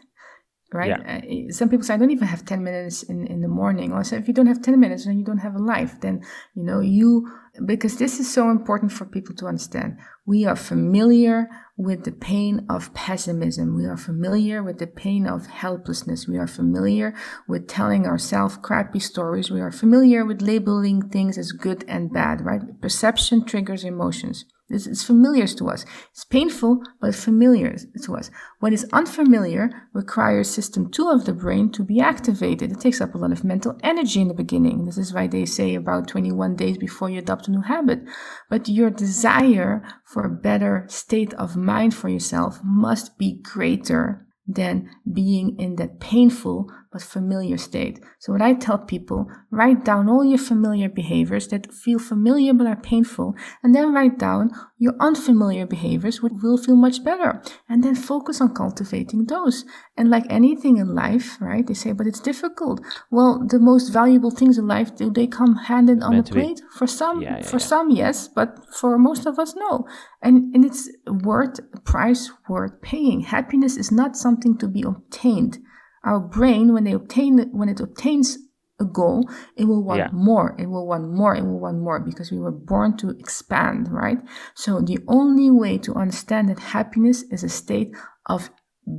[0.73, 0.91] right?
[0.91, 3.91] Uh, some people say i don't even have 10 minutes in, in the morning.
[3.91, 5.99] Or so if you don't have 10 minutes then you don't have a life.
[6.01, 6.21] Then
[6.55, 7.29] you know you
[7.65, 9.97] because this is so important for people to understand.
[10.25, 13.75] We are familiar with the pain of pessimism.
[13.75, 16.27] We are familiar with the pain of helplessness.
[16.27, 17.13] We are familiar
[17.47, 19.51] with telling ourselves crappy stories.
[19.51, 22.61] We are familiar with labeling things as good and bad right?
[22.81, 25.85] Perception triggers emotions it's, familiar to us.
[26.11, 28.29] It's painful, but familiar to us.
[28.59, 32.71] What is unfamiliar requires system two of the brain to be activated.
[32.71, 34.85] It takes up a lot of mental energy in the beginning.
[34.85, 38.01] This is why they say about 21 days before you adopt a new habit.
[38.49, 44.89] But your desire for a better state of mind for yourself must be greater than
[45.11, 47.99] being in that painful but familiar state.
[48.19, 52.67] So what I tell people, write down all your familiar behaviors that feel familiar but
[52.67, 53.33] are painful,
[53.63, 57.41] and then write down your unfamiliar behaviors which will feel much better.
[57.69, 59.63] And then focus on cultivating those.
[59.95, 61.65] And like anything in life, right?
[61.65, 62.81] They say, but it's difficult.
[63.09, 66.61] Well, the most valuable things in life, do they come handed on the plate?
[66.77, 67.65] For some, Yeah, yeah, for yeah.
[67.65, 69.85] some, yes, but for most of us, no.
[70.21, 73.21] And, and it's worth price worth paying.
[73.21, 75.59] Happiness is not something to be obtained.
[76.03, 78.37] Our brain, when they obtain when it obtains
[78.79, 80.09] a goal, it will want Yeah.
[80.11, 80.55] more.
[80.57, 81.35] It will want more.
[81.35, 84.19] It will want more because we were born to expand, right?
[84.55, 87.95] So the only way to understand that happiness is a state
[88.25, 88.49] of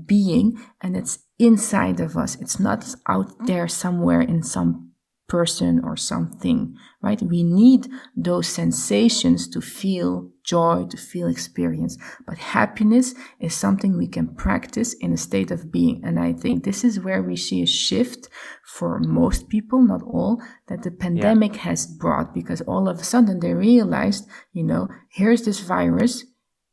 [0.07, 2.37] being and it's inside of us.
[2.41, 4.92] It's not out there somewhere in some
[5.33, 7.23] person or something, right?
[7.23, 11.97] We need those sensations to feel joy, to feel experience.
[12.27, 16.03] But happiness is something we can practice in a state of being.
[16.05, 18.29] And I think this is where we see a shift
[18.77, 23.41] for most people, not all, that the pandemic has brought because all of a sudden
[23.41, 26.27] they realized, you know, here's this virus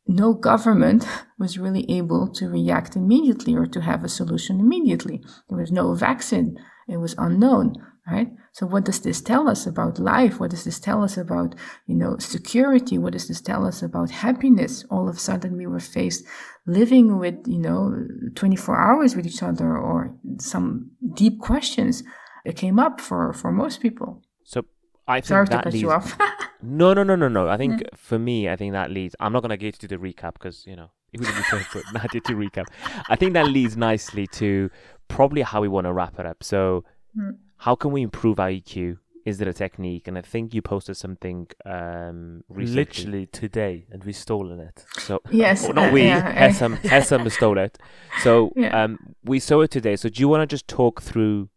[0.05, 1.07] no government
[1.39, 5.21] was really able to react immediately or to have a solution immediately.
[5.47, 6.57] There was no vaccine.
[6.87, 7.75] It was unknown,
[8.11, 8.29] right?
[8.53, 10.39] So what does this tell us about life?
[10.39, 11.55] What does this tell us about,
[11.87, 12.97] you know, security?
[12.97, 14.85] What does this tell us about happiness?
[14.89, 16.25] All of a sudden we were faced
[16.65, 17.95] living with, you know,
[18.35, 22.03] 24 hours with each other or some deep questions
[22.45, 24.21] that came up for, for most people.
[24.43, 24.65] So
[25.07, 25.81] I think Sorry to that cut leads.
[25.81, 26.17] you off.
[26.61, 27.47] No, no, no, no, no.
[27.47, 29.15] I think for me, I think that leads.
[29.21, 31.61] I'm not going to get to the recap because you know it would be fair
[31.61, 32.65] for Nadja to recap.
[33.07, 34.69] I think that leads nicely to
[35.07, 36.43] probably how we want to wrap it up.
[36.43, 36.83] So,
[37.17, 37.37] Mm.
[37.59, 38.97] How can we improve our EQ?
[39.25, 40.07] Is there a technique?
[40.07, 42.75] And I think you posted something um, recently.
[42.83, 44.85] Literally today, and we've stolen it.
[44.97, 46.03] So Yes, oh, not uh, we.
[46.03, 47.77] yeah, I- Hesam, Hesam stole it.
[48.23, 48.83] So Yeah.
[48.83, 49.95] um, we saw it today.
[49.97, 51.49] So do you want to just talk through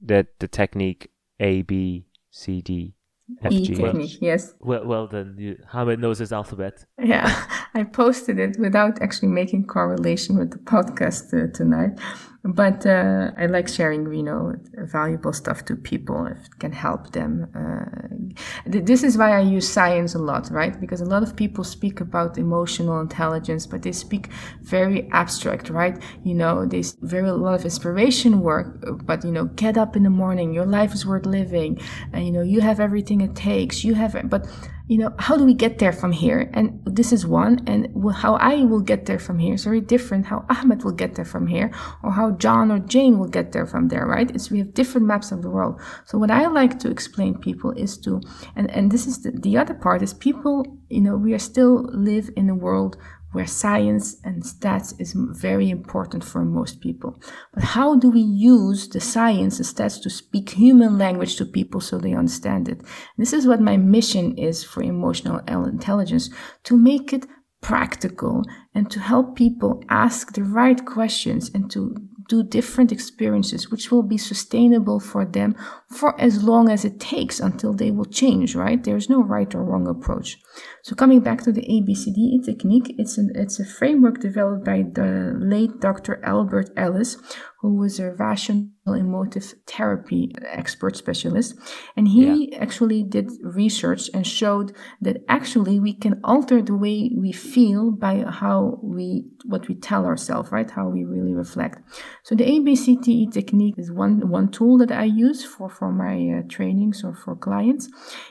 [0.00, 2.94] the the technique A B C D
[3.42, 3.78] F E G H?
[3.78, 4.54] technique, yes.
[4.60, 6.84] Well, well then, you, Hamid knows his alphabet.
[6.98, 7.28] Yeah,
[7.74, 12.00] I posted it without actually making correlation with the podcast uh, tonight.
[12.44, 17.12] But uh, I like sharing, you know, valuable stuff to people if it can help
[17.12, 17.46] them.
[17.54, 20.78] Uh, th- this is why I use science a lot, right?
[20.80, 24.28] Because a lot of people speak about emotional intelligence, but they speak
[24.62, 25.96] very abstract, right?
[26.24, 29.94] You know, they s- very a lot of inspiration work, but you know, get up
[29.94, 30.52] in the morning.
[30.52, 31.80] Your life is worth living,
[32.12, 33.84] and you know, you have everything it takes.
[33.84, 34.46] You have, but
[34.88, 36.50] you know, how do we get there from here?
[36.52, 40.26] And this is one, and how I will get there from here is very different.
[40.26, 41.70] How Ahmed will get there from here,
[42.02, 44.30] or how John or Jane will get there from there, right?
[44.30, 45.80] It's we have different maps of the world.
[46.04, 48.20] So what I like to explain people is to,
[48.56, 51.84] and and this is the, the other part is people, you know, we are still
[51.92, 52.96] live in a world
[53.32, 57.18] where science and stats is very important for most people.
[57.54, 61.80] But how do we use the science and stats to speak human language to people
[61.80, 62.82] so they understand it?
[63.18, 66.30] This is what my mission is for emotional intelligence
[66.64, 67.26] to make it
[67.62, 68.42] practical
[68.74, 71.96] and to help people ask the right questions and to
[72.28, 75.54] do different experiences which will be sustainable for them
[75.92, 78.82] for as long as it takes until they will change, right?
[78.82, 80.38] There's no right or wrong approach.
[80.82, 85.32] So coming back to the ABCDE technique, it's an, it's a framework developed by the
[85.38, 86.22] late Dr.
[86.24, 87.16] Albert Ellis,
[87.60, 91.54] who was a rational emotive therapy expert specialist.
[91.96, 92.58] And he yeah.
[92.58, 98.24] actually did research and showed that actually we can alter the way we feel by
[98.28, 100.68] how we, what we tell ourselves, right?
[100.68, 101.78] How we really reflect.
[102.24, 106.42] So the ABCDE technique is one, one tool that I use for, for my uh,
[106.48, 107.88] trainings or for clients.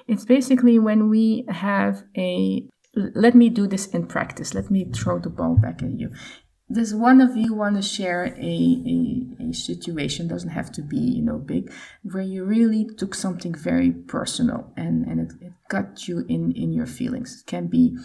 [0.08, 2.66] It's basically when we have a
[3.16, 4.54] let me do this in practice.
[4.54, 6.12] Let me throw the ball back at you
[6.72, 10.98] does one of you want to share a, a, a, situation doesn't have to be
[10.98, 11.72] you know big
[12.04, 16.72] where you really took something very personal and and it, it got you in in
[16.72, 17.98] your feelings it can be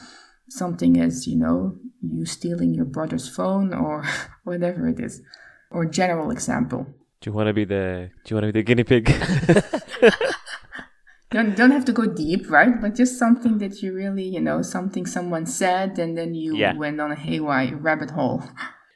[0.49, 4.05] something as you know you stealing your brother's phone or
[4.45, 5.23] whatever it is
[5.71, 6.87] or general example
[7.21, 9.07] do you want to be the do you want to be the guinea pig
[11.31, 12.81] don't don't have to go deep, right?
[12.81, 16.75] But just something that you really, you know, something someone said, and then you yeah.
[16.75, 18.43] went on a haywire rabbit hole.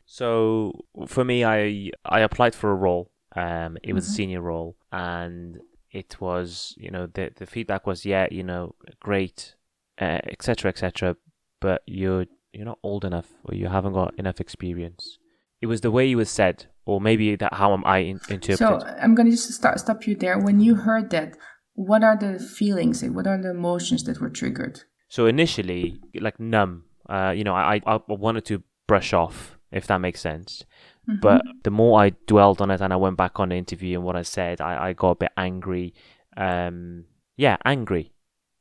[0.06, 0.72] So
[1.06, 3.10] for me, I I applied for a role.
[3.36, 4.12] Um, it was mm-hmm.
[4.12, 5.58] a senior role, and
[5.92, 9.54] it was, you know, the the feedback was, yeah, you know, great,
[9.98, 11.10] etc., uh, etc.
[11.10, 11.16] Et
[11.60, 15.18] but you're you're not old enough, or you haven't got enough experience.
[15.60, 18.58] It was the way it was said, or maybe that how am I in, interpreted.
[18.58, 20.38] So I'm going to just start stop you there.
[20.38, 21.36] When you heard that,
[21.74, 24.82] what are the feelings what are the emotions that were triggered?
[25.08, 26.84] So initially like numb.
[27.08, 30.64] Uh, you know I, I wanted to brush off if that makes sense.
[31.08, 31.20] Mm-hmm.
[31.22, 34.04] but the more i dwelled on it and i went back on the interview and
[34.04, 35.94] what i said i, I got a bit angry.
[36.36, 37.06] Um,
[37.36, 38.12] yeah angry.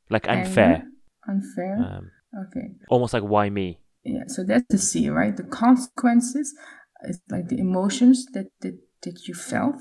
[0.08, 0.84] Like unfair.
[1.28, 1.76] Unfair?
[1.76, 2.10] Um,
[2.46, 2.68] okay.
[2.88, 3.80] almost like why me?
[4.04, 5.36] Yeah so that's the c right?
[5.36, 6.54] The consequences
[7.04, 9.76] is like the emotions that that, that you felt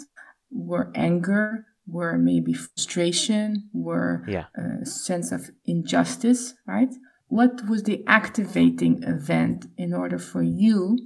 [0.52, 4.46] were anger were maybe frustration, were yeah.
[4.56, 6.94] a sense of injustice, right?
[7.28, 10.98] What was the activating event in order for you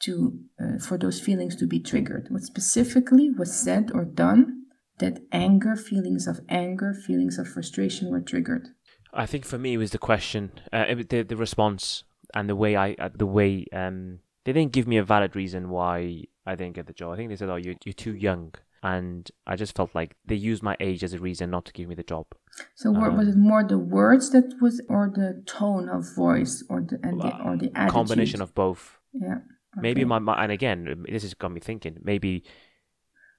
[0.00, 2.26] to, uh, for those feelings to be triggered?
[2.30, 4.64] What specifically was said or done
[4.98, 8.68] that anger, feelings of anger, feelings of frustration were triggered?
[9.12, 12.76] I think for me it was the question, uh, the the response, and the way
[12.76, 16.74] I, uh, the way um, they didn't give me a valid reason why I didn't
[16.74, 17.12] get the job.
[17.12, 20.34] I think they said, "Oh, you're you're too young." and I just felt like they
[20.34, 22.26] used my age as a reason not to give me the job.
[22.74, 26.80] So um, was it more the words that was, or the tone of voice, or
[26.80, 27.92] the and the, or the attitude?
[27.92, 28.98] Combination of both.
[29.12, 29.36] Yeah.
[29.36, 29.80] Okay.
[29.80, 31.98] Maybe my, my and again, this has got me thinking.
[32.02, 32.44] Maybe.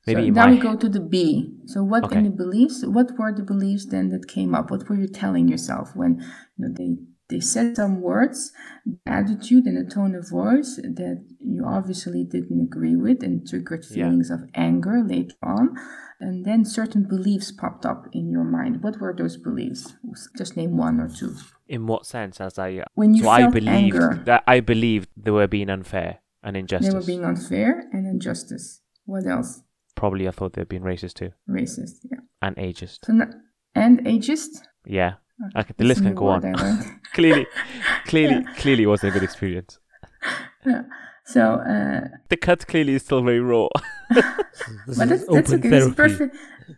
[0.05, 1.53] Maybe so now we go to the B.
[1.65, 2.17] So what okay.
[2.17, 2.83] in the beliefs?
[2.85, 4.69] What were the beliefs then that came up?
[4.69, 6.19] What were you telling yourself when
[6.57, 6.97] you know, they
[7.30, 8.51] they said some words,
[9.05, 14.30] attitude and a tone of voice that you obviously didn't agree with and triggered feelings
[14.30, 14.36] yeah.
[14.36, 15.76] of anger later on.
[16.19, 18.84] And then certain beliefs popped up in your mind.
[18.84, 19.93] What were those beliefs?
[20.38, 21.36] Just name one or two.
[21.67, 22.39] In what sense?
[22.39, 25.47] As I uh, when you so felt I believed anger, that I believed they were
[25.47, 26.93] being unfair and injustice.
[26.93, 28.82] They were being unfair and injustice.
[29.05, 29.61] What else?
[29.95, 31.32] Probably I thought they'd been racist too.
[31.49, 32.19] Racist, yeah.
[32.41, 33.05] And ageist.
[33.05, 33.19] So,
[33.76, 34.61] and ageist?
[34.86, 35.15] Yeah.
[35.55, 36.41] Okay, the list can go on.
[37.13, 37.47] clearly,
[38.05, 38.53] clearly, yeah.
[38.55, 39.79] clearly, wasn't a good experience.
[40.65, 40.84] Yeah.
[41.25, 43.67] So uh, the cut clearly is still very raw.
[44.09, 45.69] but that's, that's okay.
[45.77, 46.36] It's perfect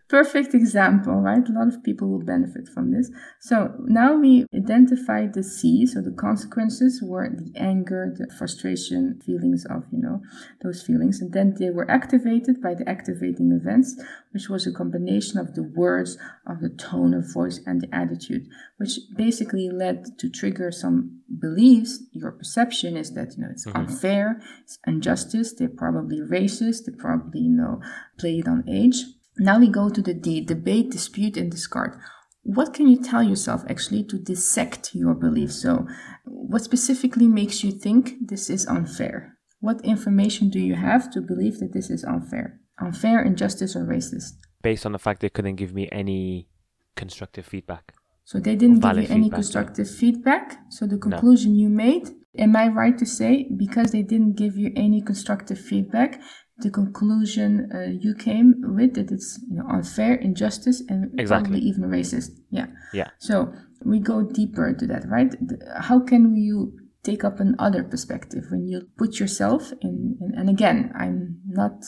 [0.10, 1.48] perfect example, right?
[1.48, 3.10] A lot of people will benefit from this.
[3.40, 9.66] So now we identified the C, so the consequences were the anger, the frustration, feelings
[9.70, 10.22] of, you know,
[10.64, 11.22] those feelings.
[11.22, 15.64] And then they were activated by the activating events, which was a combination of the
[15.64, 16.18] words,
[16.48, 22.04] of the tone of voice, and the attitude, which basically led to trigger some beliefs.
[22.12, 23.78] Your perception is that, you know, it's mm-hmm.
[23.78, 27.82] unfair, it's injustice, they're probably racist, they probably, you know,
[28.18, 29.04] played on age.
[29.38, 32.00] Now we go to the D, debate, dispute, and discard.
[32.44, 35.62] What can you tell yourself actually to dissect your beliefs?
[35.62, 35.88] So,
[36.26, 39.38] what specifically makes you think this is unfair?
[39.60, 42.60] What information do you have to believe that this is unfair?
[42.80, 44.34] Unfair, injustice, or racist?
[44.62, 46.48] Based on the fact they couldn't give me any
[46.96, 47.94] constructive feedback.
[48.26, 50.58] So they didn't give you any constructive feedback.
[50.70, 51.60] So the conclusion no.
[51.60, 56.20] you made, am I right to say, because they didn't give you any constructive feedback,
[56.60, 61.52] the conclusion uh, you came with that it's you know, unfair, injustice, and exactly.
[61.52, 62.32] probably even racist.
[62.50, 62.68] Yeah.
[62.94, 63.10] Yeah.
[63.20, 63.54] So
[63.84, 65.34] we go deeper into that, right?
[65.82, 70.92] How can you take up another perspective when you put yourself in, in and again,
[70.98, 71.84] I'm not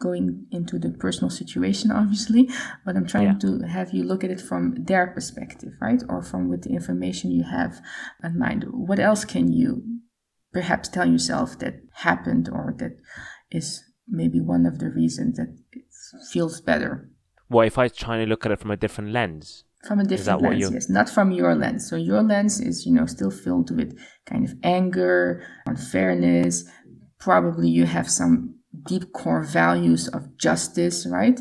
[0.00, 2.48] going into the personal situation, obviously,
[2.84, 3.38] but I'm trying yeah.
[3.38, 6.02] to have you look at it from their perspective, right?
[6.08, 7.80] Or from with the information you have
[8.22, 8.66] in mind.
[8.70, 9.82] What else can you
[10.52, 12.96] perhaps tell yourself that happened or that
[13.50, 15.84] is maybe one of the reasons that it
[16.30, 17.10] feels better.
[17.48, 19.64] What if I try to look at it from a different lens?
[19.86, 21.90] From a different lens, yes, not from your lens.
[21.90, 26.64] So your lens is, you know, still filled with kind of anger, unfairness.
[27.18, 31.40] Probably you have some deep core values of justice, right?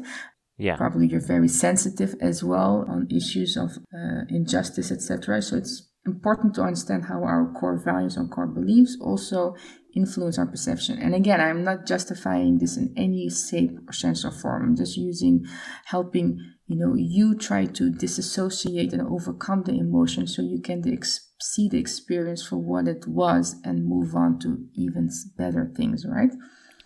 [0.57, 0.75] Yeah.
[0.75, 5.41] Probably you're very sensitive as well on issues of uh, injustice, etc.
[5.41, 9.55] So it's important to understand how our core values and core beliefs also
[9.95, 10.97] influence our perception.
[10.97, 14.63] And again, I'm not justifying this in any shape or sense or form.
[14.63, 15.45] I'm just using,
[15.85, 21.29] helping, you know, you try to disassociate and overcome the emotion so you can ex-
[21.39, 26.31] see the experience for what it was and move on to even better things, right?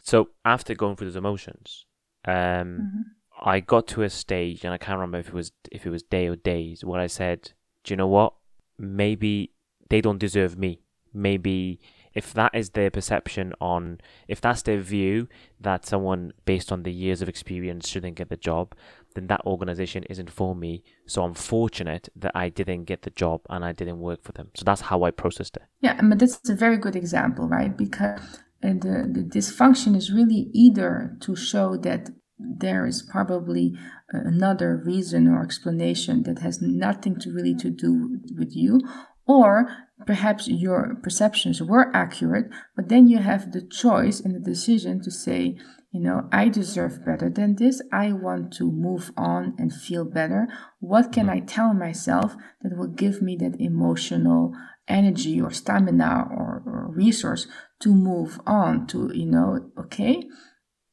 [0.02, 1.86] So after going through those emotions,
[2.26, 3.02] um, mm-hmm.
[3.42, 6.04] I got to a stage, and I can't remember if it was if it was
[6.04, 7.52] day or days, where I said,
[7.84, 8.34] "Do you know what?
[8.78, 9.52] Maybe
[9.90, 10.82] they don't deserve me.
[11.14, 11.80] Maybe
[12.14, 15.28] if that is their perception on, if that's their view
[15.60, 18.74] that someone based on the years of experience shouldn't get the job,
[19.16, 20.84] then that organization isn't for me.
[21.06, 24.50] So I'm fortunate that I didn't get the job and I didn't work for them.
[24.56, 25.64] So that's how I processed it.
[25.82, 27.76] Yeah, but that's a very good example, right?
[27.76, 28.20] Because
[28.64, 33.78] uh, the, the dysfunction is really either to show that there is probably
[34.10, 38.80] another reason or explanation that has nothing to really to do with you
[39.28, 39.68] or
[40.06, 42.46] perhaps your perceptions were accurate
[42.76, 45.58] but then you have the choice and the decision to say
[45.92, 50.48] you know i deserve better than this i want to move on and feel better
[50.80, 51.38] what can mm-hmm.
[51.38, 54.54] i tell myself that will give me that emotional
[54.88, 57.48] energy or stamina or, or resource
[57.80, 60.22] to move on to you know okay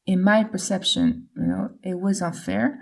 [0.05, 2.77] in my perception, you know, it was unfair.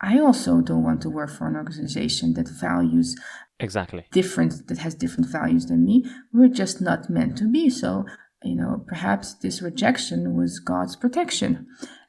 [0.00, 3.16] I also don't want to work for an organization that values
[3.58, 6.04] exactly different that has different values than me.
[6.32, 7.70] We're just not meant to be.
[7.70, 8.04] So,
[8.42, 11.66] you know, perhaps this rejection was God's protection.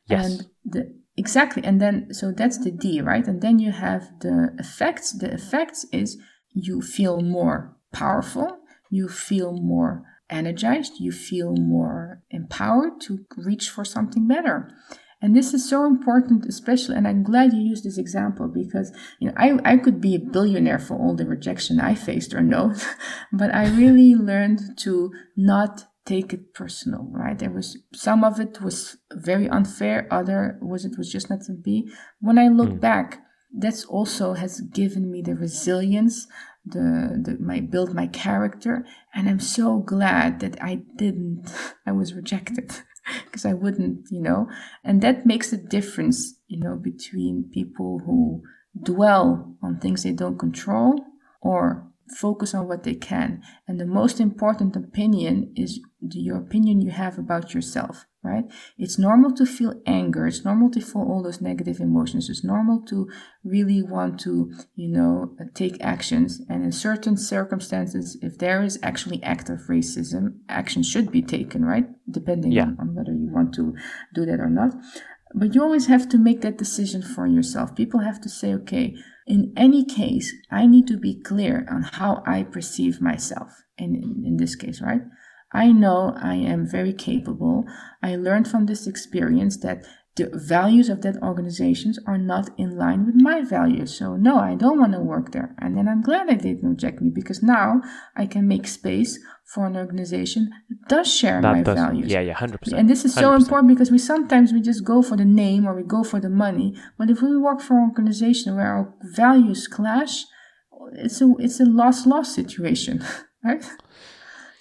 [0.07, 0.25] Yes.
[0.25, 3.25] And the exactly and then so that's the D, right?
[3.25, 5.13] And then you have the effects.
[5.13, 6.17] The effects is
[6.53, 8.59] you feel more powerful,
[8.89, 14.69] you feel more energized, you feel more empowered to reach for something better.
[15.28, 19.28] And this is so important, especially, and I'm glad you used this example because, you
[19.28, 22.73] know, I, I could be a billionaire for all the rejection I faced or no,
[23.34, 27.38] but I really learned to not take it personal, right?
[27.38, 31.51] There was some of it was very unfair, other was it was just not to
[31.51, 31.91] be.
[32.21, 32.80] When I look mm.
[32.80, 33.19] back,
[33.53, 36.25] that's also has given me the resilience
[36.69, 41.45] the, the my build my character and i'm so glad that i didn't
[41.88, 42.71] i was rejected
[43.26, 44.47] because i wouldn't you know?
[44.84, 48.43] And that makes a difference you know between people who
[48.82, 50.99] dwell on things they don't control
[51.41, 53.41] or focus on what they can.
[53.68, 58.45] And the most important opinion is your opinion you have about yourself right?
[58.78, 60.28] It's normal to feel anger.
[60.28, 62.30] It's normal to feel all those negative emotions.
[62.30, 63.09] It's normal to
[63.43, 66.41] really want to, you know, uh, take actions.
[66.49, 71.88] And in certain circumstances, if there is actually active racism, action should be taken, right?
[72.09, 72.63] Depending yeah.
[72.63, 73.73] on, on whether you want to
[74.13, 74.73] do that or not.
[75.34, 77.75] But you always have to make that decision for yourself.
[77.75, 82.23] People have to say, okay, in any case, I need to be clear on how
[82.25, 83.51] I perceive myself.
[83.78, 85.01] In, in, in this case, right?
[85.58, 87.66] I know I am very capable.
[88.03, 89.84] I learned from this experience that
[90.18, 93.97] the values of that organizations are not in line with my values.
[93.97, 95.55] So no, I don't want to work there.
[95.60, 97.82] And then I'm glad they didn't reject me because now
[98.16, 102.12] I can make space for an organization that does share that my does, values.
[102.12, 102.80] Yeah, yeah, hundred percent.
[102.80, 103.41] And this is so 100%.
[103.41, 106.30] important because we sometimes we just go for the name or we go for the
[106.30, 106.76] money.
[106.97, 110.26] But if we work for an organization where our values clash,
[110.93, 113.03] it's a it's a loss loss situation,
[113.43, 113.64] right?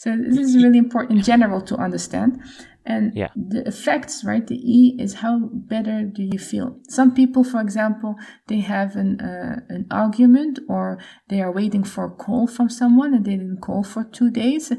[0.07, 2.41] So this is really important in general to understand.
[2.85, 3.31] And yeah.
[3.35, 4.47] the effects, right?
[4.47, 6.79] The E is how better do you feel?
[6.89, 8.15] Some people, for example,
[8.47, 13.15] they have an uh, an argument or they are waiting for a call from someone
[13.15, 14.73] and they didn't call for two days,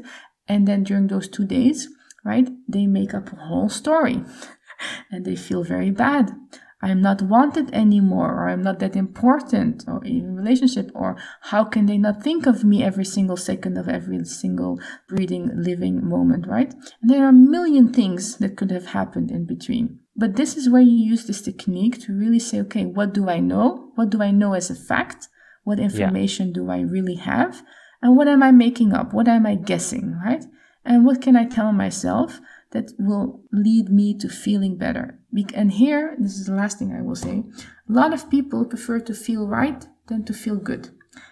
[0.48, 1.88] and then during those two days,
[2.24, 4.24] right, they make up a whole story,
[5.10, 6.32] and they feel very bad.
[6.80, 11.86] I'm not wanted anymore, or I'm not that important, or even relationship, or how can
[11.86, 14.78] they not think of me every single second of every single
[15.08, 16.72] breathing, living moment, right?
[17.02, 19.98] And there are a million things that could have happened in between.
[20.16, 23.40] But this is where you use this technique to really say, okay, what do I
[23.40, 23.90] know?
[23.96, 25.28] What do I know as a fact?
[25.64, 26.54] What information yeah.
[26.54, 27.62] do I really have?
[28.00, 29.12] And what am I making up?
[29.12, 30.44] What am I guessing, right?
[30.84, 35.18] And what can I tell myself that will lead me to feeling better.
[35.54, 37.44] And here, this is the last thing I will say
[37.88, 40.90] a lot of people prefer to feel right than to feel good.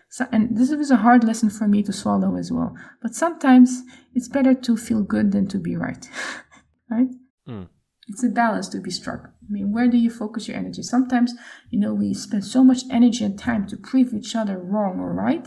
[0.09, 2.75] So, and this was a hard lesson for me to swallow as well.
[3.03, 3.83] But sometimes
[4.15, 6.09] it's better to feel good than to be right.
[6.91, 7.09] right?
[7.47, 7.69] Mm.
[8.09, 9.25] It's a balance to be struck.
[9.27, 10.83] I mean, where do you focus your energy?
[10.83, 11.35] Sometimes,
[11.71, 15.13] you know, we spend so much energy and time to prove each other wrong or
[15.13, 15.47] right,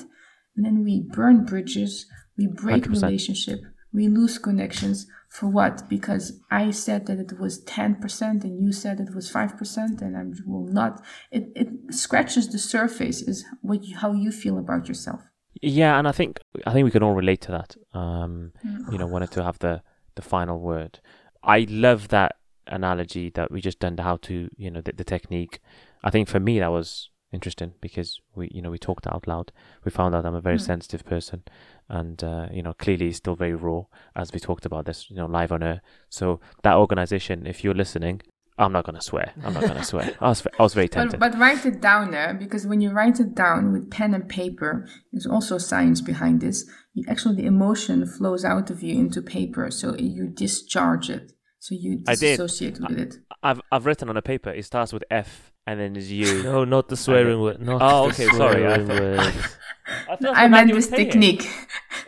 [0.55, 2.05] and then we burn bridges,
[2.37, 3.01] we break 100%.
[3.01, 3.59] relationship,
[3.93, 5.07] we lose connections.
[5.29, 5.87] For what?
[5.87, 10.23] Because I said that it was 10% and you said it was 5% and I
[10.45, 11.03] will not.
[11.31, 15.21] It, it scratches the surface is what you, how you feel about yourself.
[15.61, 17.75] Yeah, and I think I think we can all relate to that.
[17.93, 18.53] Um,
[18.89, 19.81] you know, wanted to have the
[20.15, 20.99] the final word.
[21.43, 22.35] I love that
[22.67, 25.59] analogy that we just done to how to you know the, the technique.
[26.03, 29.51] I think for me that was interesting because we you know we talked out loud.
[29.83, 30.65] We found out I'm a very Mm.
[30.65, 31.43] sensitive person,
[31.89, 33.83] and uh, you know clearly still very raw
[34.15, 35.81] as we talked about this you know live on air.
[36.09, 38.21] So that organization, if you're listening.
[38.57, 39.31] I'm not gonna swear.
[39.45, 40.17] I'm not gonna swear.
[40.19, 41.17] I was, I was very tempted.
[41.17, 44.27] But, but write it down there because when you write it down with pen and
[44.27, 46.69] paper, there's also science behind this.
[46.93, 51.31] You, actually, the emotion flows out of you into paper, so you discharge it.
[51.59, 52.37] So you I did.
[52.37, 53.15] disassociate with it.
[53.43, 54.49] I've I've written on a paper.
[54.49, 56.43] It starts with F and then is U.
[56.49, 57.61] No, not the swearing word.
[57.61, 59.19] Not Oh, the okay, sorry, I thought-
[60.09, 61.41] I, thought I meant this technique.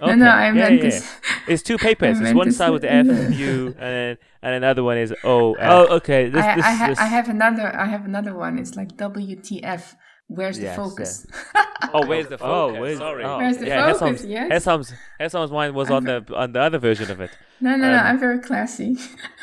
[0.02, 0.16] Okay.
[0.16, 1.16] No, no, I yeah, meant yeah, this.
[1.48, 2.20] It's two papers.
[2.20, 3.30] It's one side with the F, yeah.
[3.30, 5.54] U, and then and then the other one is O.
[5.56, 5.68] F.
[5.70, 6.30] Oh, okay.
[6.30, 7.76] This, I, this, I, ha- this, I have another.
[7.76, 8.58] I have another one.
[8.58, 9.96] It's like WTF.
[10.34, 11.28] Where's the Yes, focus?
[11.94, 12.80] oh, where's the Oh, focus?
[12.82, 13.24] where's- Sorry.
[13.26, 13.38] oh.
[13.38, 14.22] Where's the yeah, focus?
[14.22, 14.66] Hesam's, Yes.
[14.66, 17.32] Hesam's, Hesam's mind was on the on the other version of it.
[17.60, 17.98] No, no, no.
[17.98, 18.96] um, I'm very classy.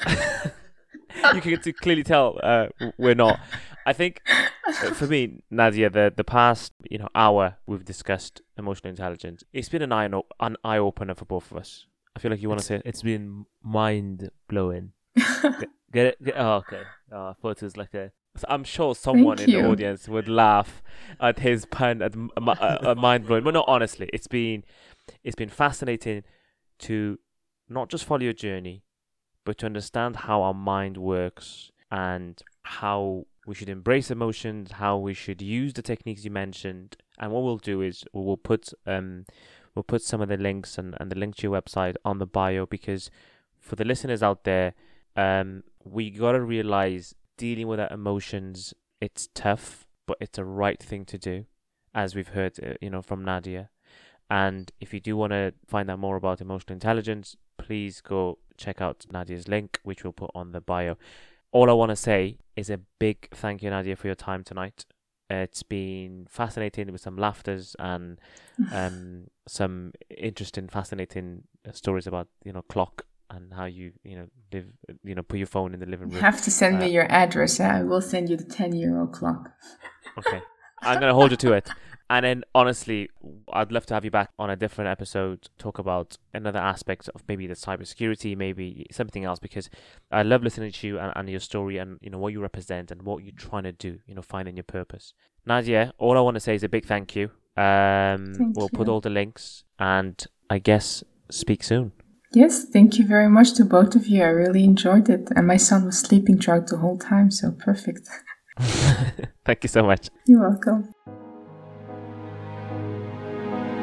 [1.35, 3.39] you can t- clearly tell uh, we're not.
[3.87, 4.23] I think
[4.67, 9.43] uh, for me, Nadja, the the past you know hour we've discussed emotional intelligence.
[9.53, 11.87] It's been an eye o- an eye opener for both of us.
[12.17, 14.93] I feel like you want to say it's been mind blowing.
[15.93, 16.23] Get it?
[16.25, 16.83] Get, oh, okay.
[17.13, 18.11] Oh, I thought it was like a.
[18.49, 20.83] I'm sure someone in the audience would laugh
[21.21, 23.45] at his pun at m- uh, uh, mind blowing.
[23.45, 24.65] But no, honestly, it's been
[25.25, 26.23] it's been fascinating
[26.81, 27.19] to
[27.69, 28.83] not just follow your journey,
[29.45, 35.15] but to understand how our mind works and how we should embrace emotions, how we
[35.15, 36.97] should use the techniques you mentioned.
[37.19, 39.25] And what we'll do is we will put um
[39.75, 42.27] we'll put some of the links and, and the link to your website on the
[42.27, 43.11] bio because
[43.59, 44.75] for the listeners out there,
[45.17, 51.07] um, we gotta realize dealing with our emotions, it's tough, but it's a right thing
[51.07, 51.47] to do,
[51.95, 53.69] as we've heard, uh, you know, from Nadja.
[54.29, 58.83] And if you do want to find out more about emotional intelligence, please go check
[58.83, 60.99] out Nadja's link, which we'll put on the bio.
[61.51, 64.85] All I want to say is a big thank you, Nadja, for your time tonight.
[65.31, 68.19] It's been fascinating with some laughters and
[68.73, 74.27] um, some interesting, fascinating uh, stories about you know clock and how you you know
[74.53, 74.67] live
[75.05, 76.23] you know put your phone in the living You room.
[76.23, 77.61] have to send Uh, me your address.
[77.61, 79.51] I will send you the 10 euro clock.
[80.19, 80.41] Okay,
[80.83, 81.69] I'm gonna hold you to it.
[82.11, 83.11] And then honestly,
[83.53, 87.23] I'd love to have you back on a different episode, talk about another aspect of
[87.29, 89.69] maybe the cybersecurity, maybe something else, because
[90.11, 92.91] I love listening to you and, and your story and you know what you represent
[92.91, 95.13] and what you're trying to do, you know, finding your purpose.
[95.47, 97.31] Nadja, all I want to say is a big thank you.
[97.59, 101.93] Um, Thank we'll put all the links and I guess speak soon.
[102.33, 104.23] Yes, thank you very much to both of you.
[104.23, 105.29] I really enjoyed it.
[105.35, 108.07] And my son was sleeping throughout the whole time, so perfect.
[109.45, 110.11] Thank you so much.
[110.27, 110.93] You're welcome.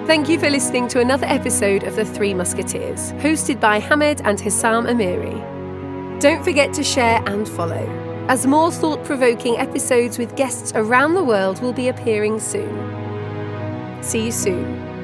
[0.05, 4.37] Thank you for listening to another episode of The Three Musketeers, hosted by Hamid and
[4.37, 6.19] Hissam Amiri.
[6.19, 11.23] Don't forget to share and follow, as more thought provoking episodes with guests around the
[11.23, 14.03] world will be appearing soon.
[14.03, 14.94] See you soon.